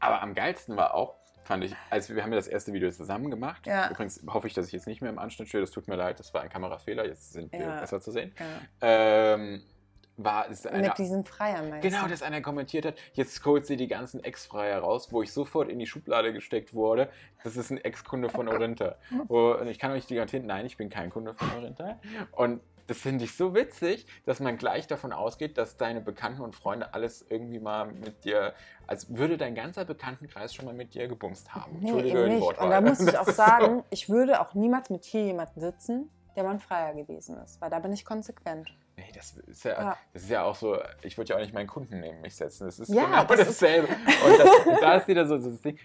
Aber 0.00 0.22
am 0.22 0.34
geilsten 0.34 0.76
war 0.76 0.94
auch, 0.94 1.14
fand 1.44 1.64
ich, 1.64 1.74
als 1.90 2.08
wir, 2.08 2.16
wir 2.16 2.22
haben 2.22 2.32
ja 2.32 2.36
das 2.38 2.46
erste 2.48 2.72
Video 2.72 2.90
zusammen 2.90 3.30
gemacht. 3.30 3.66
Ja. 3.66 3.90
Übrigens 3.90 4.22
hoffe 4.28 4.46
ich, 4.46 4.54
dass 4.54 4.66
ich 4.66 4.72
jetzt 4.72 4.86
nicht 4.86 5.00
mehr 5.02 5.10
im 5.10 5.18
Anschnitt 5.18 5.48
stehe. 5.48 5.60
Das 5.60 5.70
tut 5.72 5.88
mir 5.88 5.96
leid, 5.96 6.18
das 6.20 6.32
war 6.32 6.40
ein 6.40 6.48
Kamerafehler. 6.48 7.04
Jetzt 7.04 7.32
sind 7.32 7.52
wir 7.52 7.60
Ja. 7.60 7.80
besser 7.80 8.00
zu 8.00 8.10
sehen. 8.12 8.32
ja. 8.38 8.46
Ähm, 9.34 9.62
war 10.16 10.50
es 10.50 10.66
einer, 10.66 10.88
Mit 10.88 10.98
diesen 10.98 11.24
Freiern 11.24 11.70
meinst 11.70 11.88
Genau, 11.88 12.06
dass 12.06 12.22
einer 12.22 12.40
kommentiert 12.40 12.84
hat, 12.84 12.94
jetzt 13.14 13.44
holt 13.44 13.66
sie 13.66 13.76
die 13.76 13.88
ganzen 13.88 14.22
Ex-Freier 14.22 14.80
raus, 14.80 15.08
wo 15.10 15.22
ich 15.22 15.32
sofort 15.32 15.68
in 15.68 15.78
die 15.78 15.86
Schublade 15.86 16.32
gesteckt 16.32 16.74
wurde. 16.74 17.08
Das 17.42 17.56
ist 17.56 17.70
ein 17.70 17.78
Ex-Kunde 17.78 18.28
von 18.28 18.48
Orinta. 18.48 18.96
Und 19.28 19.68
ich 19.68 19.78
kann 19.78 19.90
euch 19.92 20.06
die 20.06 20.14
garantieren, 20.14 20.46
nein, 20.46 20.66
ich 20.66 20.76
bin 20.76 20.90
kein 20.90 21.10
Kunde 21.10 21.34
von 21.34 21.48
Orinta. 21.56 21.98
Und 22.32 22.60
das 22.86 22.98
finde 22.98 23.24
ich 23.24 23.36
so 23.36 23.54
witzig, 23.54 24.06
dass 24.26 24.40
man 24.40 24.58
gleich 24.58 24.86
davon 24.86 25.12
ausgeht, 25.12 25.56
dass 25.56 25.76
deine 25.76 26.00
Bekannten 26.00 26.42
und 26.42 26.54
Freunde 26.54 26.92
alles 26.94 27.24
irgendwie 27.28 27.60
mal 27.60 27.86
mit 27.86 28.24
dir, 28.24 28.54
als 28.86 29.16
würde 29.16 29.38
dein 29.38 29.54
ganzer 29.54 29.84
Bekanntenkreis 29.84 30.54
schon 30.54 30.64
mal 30.64 30.74
mit 30.74 30.94
dir 30.94 31.08
gebumst 31.08 31.54
haben. 31.54 31.78
Nee, 31.78 31.88
Entschuldige 31.88 32.24
eben 32.24 32.34
nicht. 32.38 32.58
Und 32.58 32.70
da 32.70 32.80
muss 32.80 33.00
ich 33.00 33.18
auch 33.18 33.28
ist 33.28 33.36
sagen, 33.36 33.84
ich 33.90 34.08
würde 34.08 34.40
auch 34.40 34.54
niemals 34.54 34.90
mit 34.90 35.04
hier 35.04 35.24
jemandem 35.24 35.62
sitzen, 35.62 36.10
der 36.36 36.44
mal 36.44 36.50
ein 36.50 36.60
Freier 36.60 36.94
gewesen 36.94 37.38
ist, 37.38 37.60
weil 37.60 37.70
da 37.70 37.78
bin 37.78 37.92
ich 37.92 38.04
konsequent. 38.04 38.74
Nee, 38.94 39.10
das 39.14 39.32
ist, 39.46 39.64
ja, 39.64 39.70
Ja. 39.72 39.96
das 40.12 40.22
ist 40.24 40.30
ja 40.30 40.44
auch 40.44 40.54
so, 40.54 40.76
ich 41.02 41.16
würde 41.16 41.30
ja 41.30 41.36
auch 41.36 41.40
nicht 41.40 41.54
meinen 41.54 41.66
Kunden 41.66 42.00
neben 42.00 42.20
mich 42.20 42.36
setzen. 42.36 42.66
Das 42.66 42.78
ist 42.78 42.90
Ja, 42.92 43.06
genau 43.06 43.24
das 43.24 43.40
ist- 43.48 43.62
dasselbe. 43.62 43.88
Und 44.26 44.38
das, 44.38 44.66
und 44.66 44.82
da 44.82 44.96
ist 44.96 45.08
wieder 45.08 45.26
so, 45.26 45.38
so 45.38 45.50
das 45.50 45.62
Ding. 45.62 45.78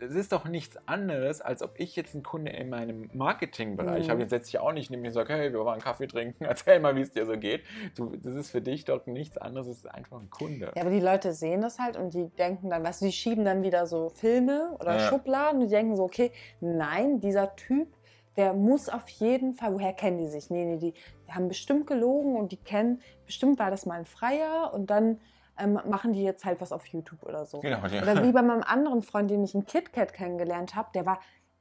Das 0.00 0.10
ist 0.12 0.32
doch 0.32 0.44
nichts 0.46 0.76
anderes, 0.86 1.40
als 1.40 1.62
ob 1.62 1.74
ich 1.78 1.94
jetzt 1.94 2.14
einen 2.14 2.24
Kunde 2.24 2.50
in 2.50 2.68
meinem 2.70 3.08
Marketingbereich 3.12 4.06
Mhm. 4.06 4.10
habe. 4.10 4.20
Jetzt 4.22 4.30
setze 4.30 4.48
ich 4.48 4.58
auch 4.58 4.72
nicht 4.72 4.90
neben 4.90 5.02
mich 5.02 5.10
und 5.10 5.14
sage, 5.14 5.32
hey, 5.32 5.52
wir 5.52 5.60
wollen 5.64 5.80
Kaffee 5.80 6.06
trinken, 6.08 6.44
erzähl 6.44 6.80
mal, 6.80 6.96
wie 6.96 7.02
es 7.02 7.12
dir 7.12 7.24
so 7.24 7.38
geht. 7.38 7.62
Du, 7.96 8.16
das 8.16 8.34
ist 8.34 8.50
für 8.50 8.60
dich 8.60 8.84
doch 8.84 9.06
nichts 9.06 9.36
anderes, 9.38 9.68
es 9.68 9.76
ist 9.78 9.86
einfach 9.90 10.20
ein 10.20 10.28
Kunde. 10.30 10.72
Ja, 10.74 10.82
aber 10.82 10.90
die 10.90 11.00
Leute 11.00 11.32
sehen 11.32 11.60
das 11.60 11.78
halt 11.78 11.96
und 11.96 12.14
die 12.14 12.28
denken 12.30 12.70
dann, 12.70 12.82
weißt 12.84 13.02
du, 13.02 13.06
die 13.06 13.12
schieben 13.12 13.44
dann 13.44 13.62
wieder 13.62 13.86
so 13.86 14.08
Filme 14.10 14.76
oder 14.80 14.94
Ja. 14.98 15.08
Schubladen 15.08 15.60
und 15.60 15.68
die 15.68 15.74
denken 15.74 15.96
so, 15.96 16.02
okay, 16.04 16.32
nein, 16.60 17.20
dieser 17.20 17.54
Typ, 17.54 17.88
der 18.36 18.54
muss 18.54 18.88
auf 18.88 19.08
jeden 19.08 19.54
Fall, 19.54 19.74
woher 19.74 19.92
kennen 19.92 20.18
die 20.18 20.28
sich? 20.28 20.50
Nee, 20.50 20.64
nee, 20.64 20.78
die, 20.78 20.92
die 20.92 21.32
haben 21.32 21.48
bestimmt 21.48 21.86
gelogen 21.86 22.36
und 22.36 22.52
die 22.52 22.56
kennen, 22.56 23.00
bestimmt 23.26 23.58
war 23.58 23.70
das 23.70 23.86
mal 23.86 23.98
ein 23.98 24.06
Freier 24.06 24.72
und 24.72 24.90
dann 24.90 25.20
ähm, 25.58 25.78
machen 25.86 26.12
die 26.12 26.22
jetzt 26.22 26.44
halt 26.44 26.60
was 26.60 26.72
auf 26.72 26.86
YouTube 26.86 27.22
oder 27.24 27.44
so. 27.44 27.60
Genau, 27.60 27.84
ja. 27.86 28.02
Oder 28.02 28.22
wie 28.24 28.32
bei 28.32 28.42
meinem 28.42 28.62
anderen 28.62 29.02
Freund, 29.02 29.30
den 29.30 29.44
ich 29.44 29.54
in 29.54 29.66
KitKat 29.66 30.14
kennengelernt 30.14 30.74
habe, 30.74 30.88
der 30.94 31.04
war, 31.04 31.20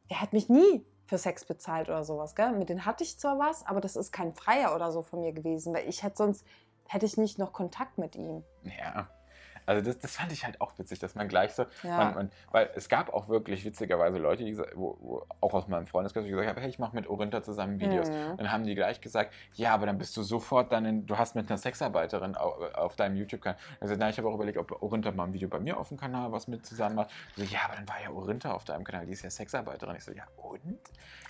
der 0.09 0.21
hat 0.21 0.33
mich 0.33 0.49
nie 0.49 0.85
für 1.05 1.17
Sex 1.17 1.43
bezahlt 1.43 1.89
oder 1.89 2.05
sowas, 2.05 2.35
gell? 2.35 2.53
Mit 2.53 2.69
denen 2.69 2.85
hatte 2.85 3.03
ich 3.03 3.19
zwar 3.19 3.37
was, 3.37 3.67
aber 3.67 3.81
das 3.81 3.97
ist 3.97 4.13
kein 4.13 4.33
Freier 4.33 4.73
oder 4.73 4.91
so 4.91 5.01
von 5.01 5.19
mir 5.19 5.33
gewesen, 5.33 5.73
weil 5.73 5.87
ich 5.89 6.03
hätte 6.03 6.17
sonst, 6.17 6.45
hätte 6.87 7.05
ich 7.05 7.17
nicht 7.17 7.37
noch 7.37 7.51
Kontakt 7.51 7.97
mit 7.97 8.15
ihm. 8.15 8.43
Ja. 8.63 9.09
Also 9.65 9.83
das, 9.85 9.99
das 9.99 10.15
fand 10.15 10.31
ich 10.31 10.45
halt 10.45 10.59
auch 10.61 10.77
witzig, 10.77 10.99
dass 10.99 11.15
man 11.15 11.27
gleich 11.27 11.53
so, 11.53 11.65
Ja. 11.83 11.97
man, 11.97 12.13
man, 12.13 12.31
weil 12.51 12.69
es 12.75 12.89
gab 12.89 13.13
auch 13.13 13.29
wirklich 13.29 13.63
witzigerweise 13.65 14.17
Leute, 14.17 14.43
die, 14.43 14.57
wo, 14.57 14.97
wo 15.01 15.25
auch 15.39 15.53
aus 15.53 15.67
meinem 15.67 15.87
Freundeskreis, 15.87 16.23
die 16.23 16.31
gesagt 16.31 16.49
haben, 16.49 16.59
hey, 16.59 16.69
ich 16.69 16.79
mache 16.79 16.95
mit 16.95 17.07
Orinta 17.07 17.43
zusammen 17.43 17.79
Videos. 17.79 18.09
Mhm. 18.09 18.37
Dann 18.37 18.51
haben 18.51 18.63
die 18.65 18.75
gleich 18.75 19.01
gesagt, 19.01 19.33
ja, 19.53 19.73
aber 19.73 19.85
dann 19.85 19.97
bist 19.97 20.15
du 20.17 20.23
sofort 20.23 20.71
dann 20.71 20.85
in, 20.85 21.05
du 21.05 21.17
hast 21.17 21.35
mit 21.35 21.49
einer 21.49 21.57
Sexarbeiterin 21.57 22.35
auf, 22.35 22.73
auf 22.75 22.95
deinem 22.95 23.15
YouTube-Kanal. 23.15 23.57
Also 23.79 23.95
na, 23.97 24.09
ich 24.09 24.17
habe 24.17 24.27
auch 24.27 24.35
überlegt, 24.35 24.57
ob 24.57 24.81
Orinta 24.81 25.11
mal 25.11 25.25
ein 25.25 25.33
Video 25.33 25.49
bei 25.49 25.59
mir 25.59 25.77
auf 25.77 25.89
dem 25.89 25.97
Kanal 25.97 26.31
was 26.31 26.47
mit 26.47 26.65
zusammen 26.65 26.95
macht. 26.95 27.11
So, 27.35 27.43
ja, 27.43 27.59
aber 27.65 27.75
dann 27.75 27.87
war 27.87 28.01
ja 28.03 28.11
Orinta 28.11 28.51
auf 28.51 28.63
deinem 28.65 28.83
Kanal, 28.83 29.05
die 29.05 29.13
ist 29.13 29.23
ja 29.23 29.29
Sexarbeiterin. 29.29 29.95
Ich 29.95 30.03
so, 30.03 30.11
ja 30.11 30.23
und? 30.37 30.79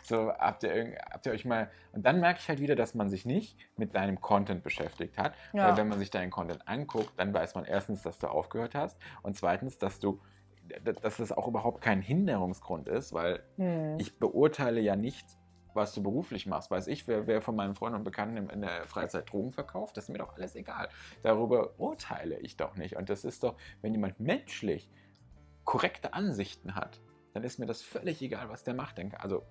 So, 0.03 0.31
habt 0.33 0.63
ihr, 0.63 0.97
habt 1.11 1.25
ihr 1.25 1.31
euch 1.31 1.45
mal. 1.45 1.69
Und 1.91 2.05
dann 2.05 2.19
merke 2.19 2.39
ich 2.39 2.49
halt 2.49 2.59
wieder, 2.59 2.75
dass 2.75 2.95
man 2.95 3.09
sich 3.09 3.25
nicht 3.25 3.57
mit 3.77 3.93
deinem 3.95 4.19
Content 4.19 4.63
beschäftigt 4.63 5.17
hat. 5.17 5.33
Ja. 5.53 5.69
Weil 5.69 5.77
wenn 5.77 5.87
man 5.87 5.99
sich 5.99 6.09
deinen 6.09 6.31
Content 6.31 6.67
anguckt, 6.67 7.11
dann 7.17 7.33
weiß 7.33 7.55
man 7.55 7.65
erstens, 7.65 8.01
dass 8.01 8.17
du 8.21 8.27
aufgehört 8.27 8.73
hast 8.75 8.97
und 9.23 9.35
zweitens, 9.35 9.77
dass 9.77 9.99
du 9.99 10.19
dass 10.85 11.17
das 11.17 11.33
auch 11.33 11.47
überhaupt 11.49 11.81
kein 11.81 12.01
Hinderungsgrund 12.01 12.87
ist, 12.87 13.11
weil 13.11 13.43
Hm. 13.57 13.97
ich 13.99 14.17
beurteile 14.19 14.79
ja 14.79 14.95
nicht, 14.95 15.25
was 15.73 15.93
du 15.93 16.01
beruflich 16.01 16.45
machst. 16.45 16.71
Weiß 16.71 16.87
ich, 16.87 17.07
wer, 17.09 17.27
wer 17.27 17.41
von 17.41 17.55
meinen 17.57 17.75
Freunden 17.75 17.97
und 17.97 18.03
Bekannten 18.05 18.49
in- 18.49 18.61
der 18.61 18.85
Freizeit 18.87 19.29
Drogen 19.31 19.51
verkauft, 19.51 19.97
das 19.97 20.05
ist 20.05 20.09
mir 20.11 20.19
doch 20.19 20.35
alles 20.37 20.55
egal. 20.55 20.87
Darüber 21.23 21.77
urteile 21.77 22.37
ich 22.39 22.55
doch 22.55 22.75
nicht. 22.77 22.95
Und 22.95 23.09
das 23.09 23.25
ist 23.25 23.43
doch, 23.43 23.57
wenn 23.81 23.91
jemand 23.93 24.19
menschlich 24.21 24.89
korrekte 25.65 26.13
Ansichten 26.13 26.75
hat, 26.75 27.01
dann 27.33 27.43
ist 27.43 27.59
mir 27.59 27.65
das 27.65 27.81
völlig 27.81 28.21
egal, 28.21 28.47
was 28.49 28.63
der 28.63 28.73
macht. 28.73 28.97
Denke, 28.97 29.19
also, 29.21 29.43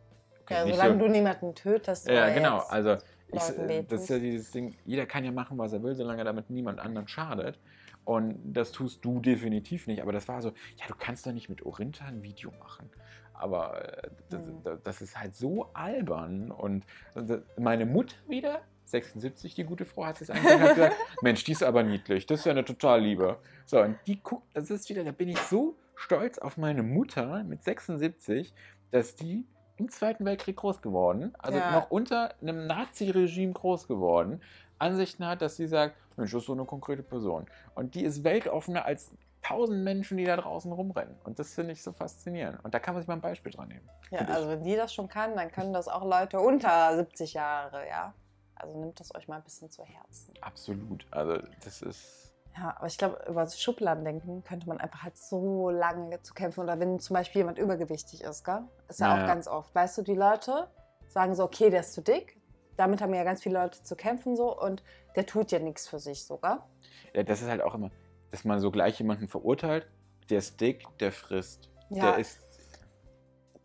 okay, 0.42 0.54
Ja, 0.54 0.66
solange 0.72 0.94
so- 0.94 0.98
du 1.06 1.08
niemanden 1.08 1.54
tötest. 1.54 2.08
ja, 2.08 2.30
genau. 2.30 2.58
Also, 2.68 2.96
ich, 3.28 3.42
äh, 3.58 3.82
das 3.84 4.02
ist 4.02 4.08
ja 4.10 4.18
dieses 4.18 4.50
Ding, 4.52 4.76
jeder 4.84 5.06
kann 5.06 5.24
ja 5.24 5.32
machen, 5.32 5.58
was 5.58 5.72
er 5.72 5.82
will, 5.82 5.94
solange 5.94 6.20
er 6.22 6.24
damit 6.24 6.48
niemand 6.50 6.80
anderen 6.80 7.08
schadet. 7.08 7.58
Und 8.04 8.38
das 8.54 8.72
tust 8.72 9.04
du 9.04 9.20
definitiv 9.20 9.86
nicht. 9.86 10.02
Aber 10.02 10.12
das 10.12 10.26
war 10.28 10.40
so, 10.42 10.48
ja, 10.76 10.86
du 10.88 10.94
kannst 10.98 11.26
doch 11.26 11.32
nicht 11.32 11.48
mit 11.48 11.64
Orinta 11.64 12.06
ein 12.06 12.22
Video 12.22 12.50
machen. 12.58 12.90
Aber 13.34 14.02
äh, 14.04 14.10
das, 14.30 14.40
Mhm. 14.40 14.78
das- 14.84 15.00
ist 15.02 15.18
halt 15.18 15.34
so 15.34 15.68
albern. 15.74 16.50
Und 16.50 16.84
das- 17.14 17.40
meine 17.58 17.86
Mutter 17.86 18.16
wieder, 18.28 18.60
76, 18.84 19.54
die 19.54 19.64
gute 19.64 19.84
Frau, 19.84 20.04
hat 20.06 20.20
es 20.20 20.28
hat 20.30 20.42
gesagt, 20.42 20.96
Mensch, 21.22 21.44
die 21.44 21.52
ist 21.52 21.62
aber 21.62 21.82
niedlich, 21.84 22.26
das 22.26 22.40
ist 22.40 22.44
ja 22.46 22.50
eine 22.52 22.64
total 22.64 23.00
Liebe. 23.02 23.38
So, 23.64 23.80
und 23.80 23.96
die 24.06 24.20
guckt, 24.20 24.48
das 24.54 24.68
ist 24.70 24.88
wieder, 24.90 25.04
da 25.04 25.12
bin 25.12 25.28
ich 25.28 25.38
so 25.38 25.76
stolz 25.94 26.38
auf 26.38 26.56
meine 26.56 26.82
Mutter 26.82 27.44
mit 27.44 27.62
76, 27.62 28.52
dass 28.90 29.14
die 29.14 29.46
im 29.76 29.88
Zweiten 29.90 30.24
Weltkrieg 30.24 30.56
groß 30.56 30.82
geworden, 30.82 31.32
also 31.38 31.58
Ja. 31.58 31.70
noch 31.72 31.90
unter 31.90 32.34
einem 32.42 32.66
Nazi-Regime 32.66 33.52
groß 33.52 33.86
geworden, 33.86 34.40
Ansichten 34.80 35.26
hat, 35.26 35.42
dass 35.42 35.56
sie 35.56 35.66
sagt, 35.66 35.96
Mensch, 36.16 36.32
das 36.32 36.42
ist 36.42 36.46
so 36.46 36.52
eine 36.52 36.64
konkrete 36.64 37.02
Person. 37.02 37.46
Und 37.74 37.94
die 37.94 38.04
ist 38.04 38.24
weltoffener 38.24 38.84
als 38.84 39.12
tausend 39.42 39.84
Menschen, 39.84 40.18
die 40.18 40.24
da 40.24 40.36
draußen 40.36 40.70
rumrennen. 40.70 41.16
Und 41.24 41.38
das 41.38 41.54
finde 41.54 41.72
ich 41.72 41.82
so 41.82 41.92
faszinierend. 41.92 42.62
Und 42.64 42.74
da 42.74 42.78
kann 42.78 42.94
man 42.94 43.02
sich 43.02 43.08
mal 43.08 43.14
ein 43.14 43.20
Beispiel 43.20 43.52
dran 43.52 43.68
nehmen. 43.68 43.88
Ja, 44.10 44.20
also 44.20 44.48
wenn 44.48 44.62
die 44.64 44.76
das 44.76 44.92
schon 44.92 45.08
kann, 45.08 45.34
dann 45.36 45.50
können 45.50 45.72
das 45.72 45.88
auch 45.88 46.04
Leute 46.04 46.40
unter 46.40 46.96
70 46.96 47.34
Jahre, 47.34 47.88
ja. 47.88 48.12
Also 48.54 48.78
nimmt 48.78 49.00
das 49.00 49.14
euch 49.14 49.26
mal 49.28 49.36
ein 49.36 49.42
bisschen 49.42 49.70
zu 49.70 49.82
Herzen. 49.84 50.34
Absolut. 50.42 51.06
Also 51.10 51.38
das 51.64 51.80
ist. 51.80 52.34
Ja, 52.56 52.74
aber 52.76 52.88
ich 52.88 52.98
glaube, 52.98 53.24
über 53.28 53.42
das 53.42 53.60
Schubladendenken 53.60 54.44
könnte 54.44 54.68
man 54.68 54.78
einfach 54.78 55.04
halt 55.04 55.16
so 55.16 55.70
lange 55.70 56.20
zu 56.20 56.34
kämpfen. 56.34 56.60
Oder 56.60 56.78
wenn 56.78 56.98
zum 56.98 57.14
Beispiel 57.14 57.40
jemand 57.40 57.58
übergewichtig 57.58 58.22
ist, 58.22 58.44
gell? 58.44 58.62
Ist 58.88 59.00
ja 59.00 59.16
Ja, 59.16 59.22
auch 59.22 59.26
ganz 59.26 59.46
oft. 59.48 59.74
Weißt 59.74 59.96
du, 59.96 60.02
die 60.02 60.14
Leute 60.16 60.68
sagen 61.06 61.34
so, 61.34 61.44
okay, 61.44 61.70
der 61.70 61.80
ist 61.80 61.94
zu 61.94 62.02
dick. 62.02 62.39
Damit 62.80 63.02
haben 63.02 63.12
ja 63.12 63.24
ganz 63.24 63.42
viele 63.42 63.58
Leute 63.58 63.82
zu 63.82 63.94
kämpfen 63.94 64.36
so 64.36 64.58
und 64.58 64.82
der 65.14 65.26
tut 65.26 65.52
ja 65.52 65.58
nichts 65.58 65.86
für 65.86 65.98
sich 65.98 66.24
sogar. 66.24 66.66
Ja, 67.14 67.22
das 67.22 67.42
ist 67.42 67.48
halt 67.48 67.60
auch 67.60 67.74
immer, 67.74 67.90
dass 68.30 68.44
man 68.44 68.58
so 68.58 68.70
gleich 68.70 68.98
jemanden 68.98 69.28
verurteilt, 69.28 69.86
der 70.30 70.38
ist 70.38 70.58
dick, 70.62 70.86
der 70.98 71.12
frisst. 71.12 71.68
Ja. 71.90 72.12
Der 72.12 72.18
ist. 72.20 72.40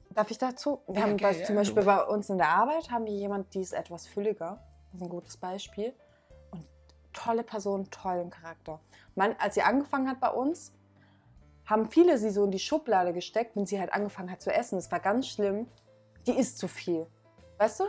Darf 0.10 0.30
ich 0.32 0.38
dazu? 0.38 0.82
Wir 0.88 0.96
Ja, 0.96 1.02
haben 1.04 1.14
okay, 1.14 1.40
ja, 1.40 1.46
zum 1.46 1.56
du. 1.56 1.62
Beispiel 1.62 1.84
bei 1.84 2.04
uns 2.04 2.30
in 2.30 2.38
der 2.38 2.50
Arbeit 2.50 2.92
haben 2.92 3.06
wir 3.06 3.14
jemand, 3.14 3.54
die 3.54 3.62
ist 3.62 3.72
etwas 3.72 4.06
fülliger. 4.06 4.62
Das 4.92 5.00
ist 5.00 5.02
ein 5.04 5.10
gutes 5.10 5.38
Beispiel. 5.38 5.94
Und 6.52 6.66
tolle 7.14 7.44
Person, 7.44 7.90
tollen 7.92 8.30
Charakter. 8.30 8.82
Man, 9.16 9.34
als 9.40 9.56
sie 9.56 9.62
angefangen 9.62 10.10
hat 10.10 10.20
bei 10.20 10.30
uns, 10.30 10.74
haben 11.66 11.90
viele 11.90 12.18
sie 12.18 12.32
so 12.32 12.44
in 12.44 12.52
die 12.52 12.60
Schublade 12.60 13.14
gesteckt, 13.14 13.56
wenn 13.56 13.66
sie 13.66 13.80
halt 13.80 13.94
angefangen 13.94 14.30
hat 14.30 14.42
zu 14.42 14.52
essen. 14.52 14.76
Das 14.76 14.92
war 14.92 15.00
ganz 15.00 15.30
schlimm. 15.30 15.68
Die 16.28 16.38
isst 16.38 16.58
zu 16.58 16.68
viel. 16.68 17.08
Weißt 17.58 17.82
du? 17.82 17.86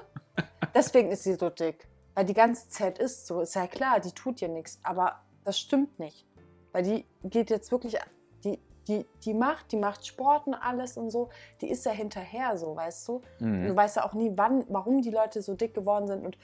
Deswegen 0.74 1.10
ist 1.10 1.24
sie 1.24 1.34
so 1.34 1.50
dick. 1.50 1.88
Weil 2.14 2.24
die 2.24 2.34
ganze 2.34 2.68
Zeit 2.68 2.98
isst 2.98 3.26
so. 3.26 3.40
Ist 3.40 3.54
ja 3.54 3.66
klar, 3.66 4.00
die 4.00 4.12
tut 4.12 4.40
ja 4.40 4.48
nichts. 4.48 4.78
Aber 4.82 5.20
das 5.44 5.58
stimmt 5.58 5.98
nicht. 5.98 6.26
Weil 6.72 6.82
die 6.82 7.06
geht 7.24 7.50
jetzt 7.50 7.70
wirklich, 7.70 7.96
die, 8.44 8.58
die, 8.88 9.06
die 9.24 9.34
macht, 9.34 9.72
die 9.72 9.76
macht 9.76 10.06
Sport 10.06 10.46
und 10.46 10.54
alles 10.54 10.96
und 10.96 11.10
so. 11.10 11.30
Die 11.60 11.70
ist 11.70 11.84
ja 11.84 11.92
hinterher 11.92 12.56
so, 12.56 12.76
weißt 12.76 13.08
du? 13.08 13.22
Mhm. 13.40 13.68
Du 13.68 13.76
weißt 13.76 13.96
ja 13.96 14.04
auch 14.04 14.14
nie, 14.14 14.32
wann, 14.34 14.64
warum 14.68 15.02
die 15.02 15.10
Leute 15.10 15.42
so 15.42 15.54
dick 15.54 15.74
geworden 15.74 16.06
sind. 16.06 16.24
Und 16.24 16.38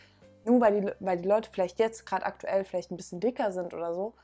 nur 0.45 0.61
weil 0.61 0.81
die, 0.81 0.93
weil 1.01 1.19
die 1.19 1.29
Leute 1.29 1.51
vielleicht 1.51 1.79
jetzt 1.79 2.05
gerade 2.07 2.27
aktuell 2.27 2.65
vielleicht 2.65 2.91
ein 2.91 2.97
bisschen 2.97 3.21
dicker 3.21 3.53
sind 3.53 3.75
oder 3.75 3.95
so, 3.95 4.15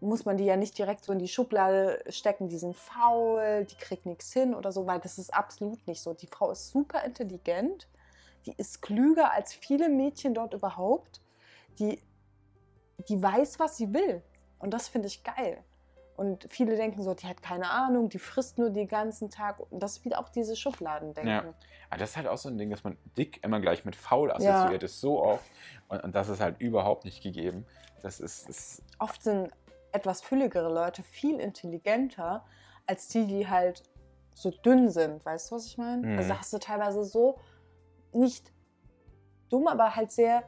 muss 0.00 0.24
man 0.24 0.36
die 0.36 0.44
ja 0.44 0.56
nicht 0.56 0.76
direkt 0.76 1.04
so 1.04 1.12
in 1.12 1.18
die 1.18 1.28
Schublade 1.28 2.02
stecken, 2.08 2.48
die 2.48 2.58
sind 2.58 2.76
faul, 2.76 3.64
die 3.64 3.76
kriegt 3.76 4.06
nichts 4.06 4.32
hin 4.32 4.54
oder 4.54 4.70
so, 4.72 4.86
weil 4.86 5.00
das 5.00 5.18
ist 5.18 5.32
absolut 5.32 5.86
nicht 5.86 6.02
so. 6.02 6.12
Die 6.12 6.26
Frau 6.26 6.50
ist 6.50 6.70
super 6.70 7.04
intelligent, 7.04 7.88
die 8.46 8.54
ist 8.56 8.82
klüger 8.82 9.32
als 9.32 9.52
viele 9.52 9.88
Mädchen 9.88 10.34
dort 10.34 10.54
überhaupt, 10.54 11.20
die, 11.78 12.00
die 13.08 13.22
weiß, 13.22 13.58
was 13.58 13.76
sie 13.76 13.92
will. 13.92 14.22
Und 14.58 14.72
das 14.72 14.88
finde 14.88 15.08
ich 15.08 15.22
geil. 15.24 15.62
Und 16.16 16.46
viele 16.48 16.76
denken 16.76 17.02
so, 17.02 17.12
die 17.14 17.26
hat 17.26 17.42
keine 17.42 17.70
Ahnung, 17.70 18.08
die 18.08 18.20
frisst 18.20 18.56
nur 18.56 18.70
den 18.70 18.86
ganzen 18.86 19.30
Tag. 19.30 19.58
Und 19.58 19.82
das 19.82 19.98
ist 19.98 20.04
wieder 20.04 20.20
auch 20.20 20.28
diese 20.28 20.54
Schubladendenken. 20.54 21.28
Ja. 21.28 21.54
Aber 21.90 21.98
das 21.98 22.10
ist 22.10 22.16
halt 22.16 22.28
auch 22.28 22.38
so 22.38 22.48
ein 22.48 22.56
Ding, 22.56 22.70
dass 22.70 22.84
man 22.84 22.96
dick 23.16 23.42
immer 23.42 23.60
gleich 23.60 23.84
mit 23.84 23.96
faul 23.96 24.30
assoziiert 24.30 24.84
ist, 24.84 25.00
so 25.00 25.22
oft. 25.22 25.44
Und, 25.88 26.04
und 26.04 26.14
das 26.14 26.28
ist 26.28 26.40
halt 26.40 26.60
überhaupt 26.60 27.04
nicht 27.04 27.22
gegeben. 27.22 27.66
Das 28.02 28.20
ist, 28.20 28.48
ist 28.48 28.82
oft 29.00 29.22
sind 29.22 29.50
etwas 29.90 30.20
fülligere 30.20 30.72
Leute 30.72 31.02
viel 31.02 31.40
intelligenter 31.40 32.44
als 32.86 33.08
die, 33.08 33.26
die 33.26 33.48
halt 33.48 33.82
so 34.34 34.50
dünn 34.50 34.90
sind. 34.90 35.24
Weißt 35.24 35.50
du, 35.50 35.56
was 35.56 35.66
ich 35.66 35.78
meine? 35.78 36.06
Mhm. 36.06 36.18
Also 36.18 36.28
da 36.28 36.38
hast 36.38 36.52
du 36.52 36.58
teilweise 36.58 37.04
so 37.04 37.38
nicht 38.14 38.52
dumm, 39.48 39.68
aber 39.68 39.94
halt 39.94 40.10
sehr, 40.10 40.44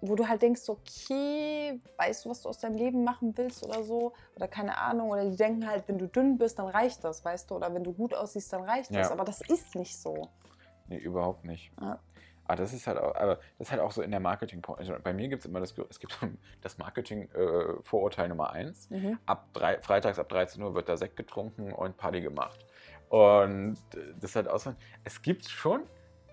wo 0.00 0.14
du 0.14 0.26
halt 0.26 0.42
denkst, 0.42 0.68
okay, 0.68 1.80
weißt 1.98 2.24
du, 2.24 2.30
was 2.30 2.42
du 2.42 2.48
aus 2.48 2.58
deinem 2.58 2.76
Leben 2.76 3.04
machen 3.04 3.36
willst 3.36 3.64
oder 3.64 3.82
so? 3.82 4.12
Oder 4.36 4.48
keine 4.48 4.78
Ahnung. 4.78 5.10
Oder 5.10 5.28
die 5.28 5.36
denken 5.36 5.66
halt, 5.66 5.86
wenn 5.88 5.98
du 5.98 6.06
dünn 6.06 6.38
bist, 6.38 6.58
dann 6.58 6.68
reicht 6.68 7.04
das, 7.04 7.24
weißt 7.24 7.50
du? 7.50 7.56
Oder 7.56 7.72
wenn 7.74 7.84
du 7.84 7.92
gut 7.92 8.14
aussiehst, 8.14 8.52
dann 8.52 8.62
reicht 8.62 8.90
das. 8.94 9.08
Ja. 9.08 9.12
Aber 9.12 9.24
das 9.24 9.40
ist 9.42 9.74
nicht 9.74 9.96
so. 9.96 10.28
Nee, 10.88 10.98
überhaupt 10.98 11.44
nicht. 11.44 11.70
Ja. 11.80 12.00
Aber 12.50 12.56
das 12.56 12.72
ist 12.72 12.88
halt 12.88 12.98
auch, 12.98 13.14
aber 13.14 13.36
das 13.36 13.68
ist 13.68 13.70
halt 13.70 13.80
auch 13.80 13.92
so 13.92 14.02
in 14.02 14.10
der 14.10 14.18
marketing 14.18 14.60
also 14.76 14.96
Bei 15.04 15.12
mir 15.12 15.28
gibt 15.28 15.40
es 15.40 15.46
immer 15.46 15.60
das, 15.60 15.72
es 15.88 16.00
gibt 16.00 16.18
das 16.62 16.78
Marketing-Vorurteil 16.78 18.28
Nummer 18.28 18.50
eins. 18.50 18.90
Mhm. 18.90 19.18
Ab 19.24 19.50
drei, 19.52 19.80
freitags 19.80 20.18
ab 20.18 20.28
13 20.28 20.60
Uhr 20.60 20.74
wird 20.74 20.88
da 20.88 20.96
Sekt 20.96 21.16
getrunken 21.16 21.72
und 21.72 21.96
Party 21.96 22.20
gemacht. 22.20 22.58
Und 23.08 23.76
äh, 23.94 24.14
das 24.20 24.30
ist 24.30 24.36
halt 24.36 24.48
auch 24.48 24.58
so, 24.58 24.74
es 25.04 25.22
gibt 25.22 25.48
schon 25.48 25.82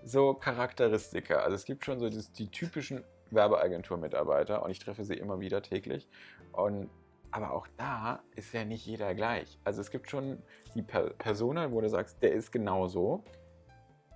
so 0.04 0.34
Charakteristika. 0.34 1.36
Also 1.36 1.54
es 1.54 1.64
gibt 1.64 1.84
schon 1.84 1.98
so 1.98 2.08
das, 2.08 2.32
die 2.32 2.50
typischen 2.50 3.04
Werbeagentur-Mitarbeiter 3.30 4.62
und 4.62 4.70
ich 4.70 4.78
treffe 4.78 5.04
sie 5.04 5.14
immer 5.14 5.40
wieder 5.40 5.62
täglich. 5.62 6.08
Und 6.52 6.90
aber 7.30 7.52
auch 7.52 7.66
da 7.76 8.22
ist 8.36 8.54
ja 8.54 8.64
nicht 8.64 8.86
jeder 8.86 9.14
gleich. 9.14 9.58
Also 9.64 9.80
es 9.80 9.90
gibt 9.90 10.10
schon 10.10 10.42
die 10.74 10.82
per 10.82 11.10
Persona, 11.10 11.70
wo 11.70 11.80
du 11.80 11.88
sagst, 11.88 12.22
der 12.22 12.32
ist 12.32 12.52
genau 12.52 12.88
so. 12.88 13.22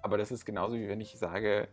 Aber 0.03 0.17
das 0.17 0.33
ist 0.33 0.45
genauso 0.47 0.77
wie 0.77 0.89
wenn 0.89 1.01
ich 1.01 1.19
sage, 1.19 1.69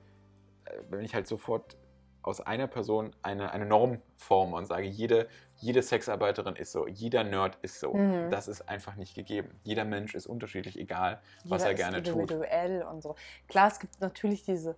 äh, 0.65 0.81
wenn 0.89 1.03
ich 1.05 1.15
halt 1.15 1.27
sofort 1.27 1.77
aus 2.21 2.41
einer 2.41 2.67
Person 2.67 3.15
eine, 3.21 3.51
eine 3.51 3.65
Norm 3.65 4.01
forme 4.17 4.55
und 4.57 4.65
sage, 4.65 4.87
jede, 4.87 5.27
jede 5.57 5.81
Sexarbeiterin 5.81 6.55
ist 6.55 6.71
so, 6.71 6.87
jeder 6.87 7.23
Nerd 7.23 7.57
ist 7.61 7.79
so. 7.79 7.93
Mhm. 7.93 8.29
Das 8.29 8.47
ist 8.47 8.67
einfach 8.67 8.95
nicht 8.95 9.15
gegeben. 9.15 9.59
Jeder 9.63 9.85
Mensch 9.85 10.15
ist 10.15 10.27
unterschiedlich, 10.27 10.77
egal 10.77 11.21
was 11.45 11.61
Jeder 11.63 11.71
er 11.71 11.75
gerne 11.75 12.03
tut. 12.03 12.21
individuell 12.21 12.83
und 12.83 13.01
so. 13.01 13.15
Klar, 13.47 13.67
es 13.69 13.79
gibt 13.79 13.99
natürlich 14.01 14.43
diese. 14.43 14.75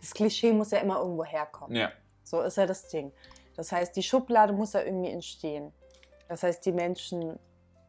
Das 0.00 0.14
Klischee 0.14 0.52
muss 0.52 0.70
ja 0.70 0.78
immer 0.78 0.98
irgendwo 1.00 1.24
herkommen. 1.24 1.76
Ja, 1.76 1.90
So 2.22 2.40
ist 2.42 2.56
ja 2.56 2.66
das 2.66 2.88
Ding. 2.88 3.12
Das 3.56 3.72
heißt, 3.72 3.96
die 3.96 4.02
Schublade 4.04 4.52
muss 4.52 4.74
ja 4.74 4.82
irgendwie 4.82 5.10
entstehen. 5.10 5.72
Das 6.28 6.42
heißt, 6.44 6.64
die 6.64 6.72
Menschen 6.72 7.38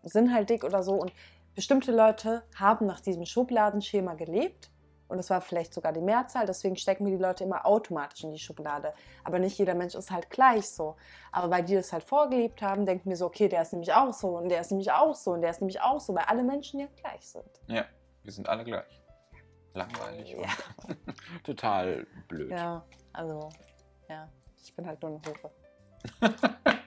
sind 0.04 0.34
halt 0.34 0.50
dick 0.50 0.64
oder 0.64 0.82
so 0.82 0.94
und 0.96 1.14
bestimmte 1.54 1.92
Leute 1.92 2.44
haben 2.56 2.86
nach 2.88 3.02
diesem 3.02 3.26
Schubladenschema 3.26 4.16
gelebt 4.16 4.72
und 5.10 5.20
es 5.20 5.30
war 5.30 5.42
vielleicht 5.42 5.74
sogar 5.74 5.92
die 5.92 6.00
Mehrzahl, 6.02 6.46
deswegen 6.46 6.76
stecken 6.78 7.06
wir 7.06 7.12
die 7.18 7.22
Leute 7.22 7.44
immer 7.44 7.66
automatisch 7.66 8.24
in 8.24 8.32
die 8.32 8.40
Schublade. 8.40 8.94
Aber 9.24 9.40
nicht 9.40 9.58
jeder 9.58 9.76
Mensch 9.76 9.96
ist 9.96 10.12
halt 10.12 10.30
gleich 10.30 10.70
so. 10.70 10.96
Aber 11.32 11.50
weil 11.52 11.64
die 11.64 11.76
das 11.76 11.92
halt 11.92 12.04
vorgelebt 12.04 12.62
haben, 12.62 12.86
denken 12.86 13.10
wir 13.10 13.18
so, 13.18 13.26
okay, 13.26 13.50
der 13.50 13.64
ist 13.64 13.74
nämlich 13.74 13.92
auch 13.94 14.14
so 14.14 14.38
und 14.38 14.50
der 14.50 14.62
ist 14.62 14.72
nämlich 14.72 14.92
auch 14.92 15.14
so 15.16 15.32
und 15.32 15.42
der 15.42 15.50
ist 15.50 15.60
nämlich 15.62 15.82
auch 15.82 16.00
so, 16.00 16.16
weil 16.16 16.24
alle 16.26 16.44
Menschen 16.44 16.80
ja 16.80 16.88
gleich 17.02 17.28
sind. 17.28 17.50
Ja, 17.68 17.84
wir 18.24 18.32
sind 18.32 18.48
alle 18.48 18.64
gleich. 18.64 19.02
Langweilig 19.74 20.32
Ja. 20.32 20.48
und 20.88 20.98
total 21.44 22.08
blöd. 22.28 22.52
Ja, 22.52 22.84
also, 23.14 23.50
ja, 24.08 24.30
ich 24.64 24.76
bin 24.76 24.88
halt 24.88 25.02
nur 25.02 25.12
eine 25.12 25.22
Hure. 25.26 25.52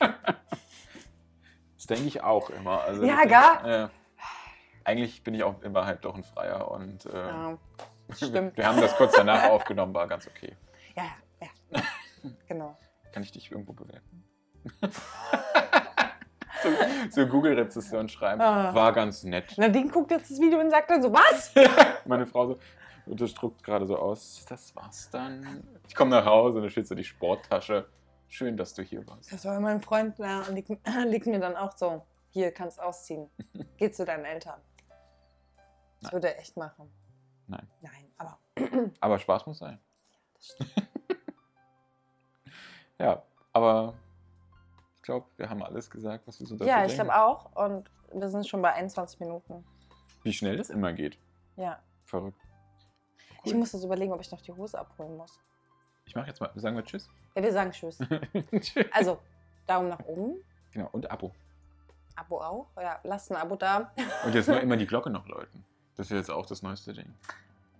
Das 1.76 1.86
denke 1.88 2.04
ich 2.06 2.22
auch 2.22 2.48
immer. 2.50 2.82
Also 2.82 3.02
Ja, 3.02 3.24
gar? 3.24 3.68
Ja. 3.68 3.90
Eigentlich 4.84 5.24
bin 5.24 5.34
ich 5.34 5.42
auch 5.42 5.60
in 5.62 5.74
Wahrheit 5.74 6.04
doch 6.04 6.14
ein 6.14 6.22
Freier 6.22 6.70
und 6.70 7.06
äh, 7.06 7.26
Ja, 7.26 7.58
stimmt. 8.18 8.56
wir 8.56 8.66
haben 8.66 8.80
das 8.80 8.96
kurz 8.96 9.14
danach 9.14 9.50
aufgenommen, 9.50 9.94
war 9.94 10.06
ganz 10.06 10.26
okay. 10.26 10.56
Ja, 10.96 11.04
ja, 11.40 11.48
ja. 11.70 11.82
genau. 12.48 12.76
Kann 13.12 13.22
ich 13.22 13.32
dich 13.32 13.50
irgendwo 13.50 13.72
bewerten? 13.72 14.24
so 16.62 16.68
so 17.10 17.26
Google-Rezession 17.26 18.08
schreiben. 18.08 18.40
Ah. 18.40 18.74
War 18.74 18.92
ganz 18.92 19.24
nett. 19.24 19.56
Nadine 19.58 19.90
guckt 19.90 20.10
jetzt 20.10 20.30
das 20.30 20.40
Video 20.40 20.60
und 20.60 20.70
sagt 20.70 20.90
dann 20.90 21.02
so, 21.02 21.12
was? 21.12 21.52
Meine 22.06 22.26
Frau 22.26 22.46
so, 22.46 22.58
das 23.06 23.34
druckt 23.34 23.62
gerade 23.62 23.86
so 23.86 23.96
aus. 23.98 24.44
Das 24.48 24.74
war's 24.76 25.10
dann. 25.10 25.64
Ich 25.88 25.94
komme 25.94 26.10
nach 26.10 26.24
Hause 26.24 26.58
und 26.58 26.64
da 26.64 26.70
steht 26.70 26.86
so 26.86 26.94
die 26.94 27.04
Sporttasche. 27.04 27.88
Schön, 28.28 28.56
dass 28.56 28.72
du 28.74 28.82
hier 28.82 29.06
warst. 29.06 29.32
Das 29.32 29.44
war 29.44 29.60
mein 29.60 29.82
Freund, 29.82 30.18
da 30.18 30.42
liegt, 30.48 30.70
liegt 31.06 31.26
mir 31.26 31.40
dann 31.40 31.56
auch 31.56 31.76
so, 31.76 32.02
hier, 32.30 32.50
kannst 32.50 32.80
ausziehen. 32.80 33.28
Geh 33.76 33.90
zu 33.90 34.04
deinen 34.04 34.24
Eltern. 34.24 34.60
Das 36.00 36.04
Nein. 36.04 36.12
würde 36.12 36.28
er 36.28 36.40
echt 36.40 36.56
machen. 36.56 36.90
Nein. 37.52 37.68
Nein, 37.80 38.10
aber 38.16 38.38
Aber 39.00 39.18
Spaß 39.18 39.46
muss 39.46 39.58
sein. 39.58 39.78
das 40.34 40.46
stimmt. 40.46 40.72
Ja, 42.98 43.20
aber 43.52 43.94
ich 44.96 45.02
glaube, 45.02 45.26
wir 45.36 45.50
haben 45.50 45.60
alles 45.60 45.90
gesagt, 45.90 46.24
was 46.28 46.38
wir 46.38 46.46
so 46.46 46.54
dazu 46.54 46.68
Ja, 46.68 46.84
ich 46.84 46.94
glaube 46.94 47.12
auch. 47.12 47.50
Und 47.56 47.90
wir 48.12 48.28
sind 48.28 48.46
schon 48.46 48.62
bei 48.62 48.72
21 48.74 49.18
Minuten. 49.18 49.64
Wie 50.22 50.32
schnell 50.32 50.56
das 50.56 50.70
immer 50.70 50.92
geht. 50.92 51.18
Ja. 51.56 51.82
Verrückt. 52.04 52.38
Ich 53.42 53.54
muss 53.54 53.72
jetzt 53.72 53.82
überlegen, 53.82 54.12
ob 54.12 54.20
ich 54.20 54.30
noch 54.30 54.40
die 54.40 54.52
Hose 54.52 54.78
abholen 54.78 55.16
muss. 55.16 55.40
Ich 56.04 56.14
mache 56.14 56.28
jetzt 56.28 56.40
mal, 56.40 56.52
sagen 56.54 56.76
wir 56.76 56.84
Tschüss. 56.84 57.10
Ja, 57.34 57.42
wir 57.42 57.52
sagen 57.52 57.72
Tschüss. 57.72 57.98
Tschüss. 58.60 58.86
Also, 58.92 59.18
Daumen 59.66 59.88
nach 59.88 60.04
oben. 60.04 60.36
Genau, 60.70 60.88
und 60.92 61.10
Abo. 61.10 61.32
Abo 62.14 62.40
auch. 62.40 62.68
Ja, 62.80 63.00
lasst 63.02 63.32
ein 63.32 63.36
Abo 63.36 63.56
da. 63.56 63.92
Und 64.24 64.32
jetzt 64.34 64.46
nur 64.46 64.60
immer 64.60 64.76
die 64.76 64.86
Glocke 64.86 65.10
noch 65.10 65.26
läuten. 65.26 65.64
Das 65.96 66.06
ist 66.10 66.16
jetzt 66.16 66.30
auch 66.30 66.46
das 66.46 66.62
neueste 66.62 66.92
Ding. 66.92 67.12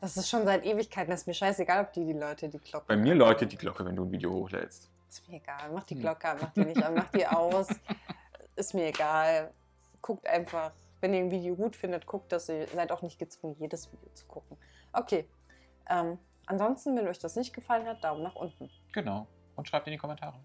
Das 0.01 0.17
ist 0.17 0.29
schon 0.29 0.45
seit 0.45 0.65
Ewigkeiten. 0.65 1.11
Das 1.11 1.21
ist 1.21 1.27
mir 1.27 1.35
scheißegal, 1.35 1.85
ob 1.85 1.93
die 1.93 2.05
die 2.05 2.13
Leute 2.13 2.49
die 2.49 2.59
Glocke. 2.59 2.87
Bei 2.89 2.97
mir 2.97 3.15
läutet 3.15 3.53
die 3.53 3.57
Glocke, 3.57 3.85
wenn 3.85 3.95
du 3.97 4.05
ein 4.05 4.11
Video 4.11 4.33
hochlädst. 4.33 4.91
Ist 5.09 5.29
mir 5.29 5.37
egal. 5.37 5.71
Mach 5.73 5.85
die 5.85 5.95
Hm. 5.95 6.01
Glocke 6.01 6.29
an, 6.29 6.39
mach 6.41 6.53
die 6.53 6.65
nicht 6.65 6.83
an, 6.83 6.95
mach 6.95 7.11
die 7.11 7.27
aus. 7.27 7.69
Ist 8.57 8.75
mir 8.75 8.87
egal. 8.89 9.53
Guckt 10.01 10.27
einfach. 10.27 10.73
Wenn 11.01 11.15
ihr 11.15 11.21
ein 11.21 11.31
Video 11.31 11.55
gut 11.55 11.77
findet, 11.77 12.07
guckt 12.07 12.33
das. 12.33 12.49
Ihr 12.49 12.67
seid 12.69 12.93
auch 12.93 13.03
nicht 13.03 13.19
gezwungen, 13.19 13.57
jedes 13.59 13.91
Video 13.93 14.09
zu 14.15 14.27
gucken. 14.27 14.57
Okay. 14.93 15.27
Ähm, 15.89 16.19
ansonsten, 16.47 16.97
wenn 16.97 17.07
euch 17.09 17.19
das 17.19 17.37
nicht 17.37 17.53
gefallen 17.55 17.87
hat, 17.87 18.03
Daumen 18.05 18.23
nach 18.23 18.35
unten. 18.37 18.71
Genau. 18.93 19.27
Und 19.57 19.69
schreibt 19.69 19.87
in 19.87 19.93
die 19.93 19.99
Kommentare. 19.99 20.39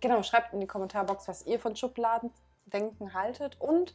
Genau, 0.00 0.22
schreibt 0.22 0.52
in 0.52 0.60
die 0.60 0.66
Kommentarbox, 0.66 1.28
was 1.28 1.46
ihr 1.46 1.58
von 1.60 1.76
Schubladendenken 1.76 3.12
haltet 3.14 3.60
und 3.60 3.94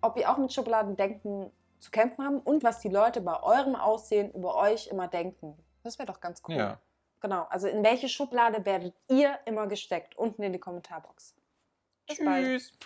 ob 0.00 0.16
ihr 0.16 0.30
auch 0.30 0.38
mit 0.38 0.52
Schubladendenken 0.52 1.50
zu 1.84 1.90
kämpfen 1.90 2.24
habt 2.24 2.46
und 2.46 2.64
was 2.64 2.80
die 2.80 2.88
Leute 2.88 3.20
bei 3.20 3.42
eurem 3.42 3.76
Aussehen 3.76 4.32
über 4.32 4.56
euch 4.56 4.88
immer 4.88 5.06
denken. 5.06 5.56
Das 5.82 5.98
wäre 5.98 6.06
doch 6.06 6.20
ganz 6.20 6.42
cool. 6.48 6.56
Ja. 6.56 6.80
Genau, 7.20 7.44
also 7.44 7.68
in 7.68 7.82
welche 7.84 8.08
Schublade 8.08 8.64
werdet 8.66 8.94
ihr 9.08 9.38
immer 9.46 9.66
gesteckt? 9.66 10.16
Unten 10.16 10.42
in 10.42 10.52
die 10.52 10.58
Kommentarbox. 10.58 11.34
Bis 12.06 12.22
bald. 12.22 12.44
Tschüss. 12.44 12.78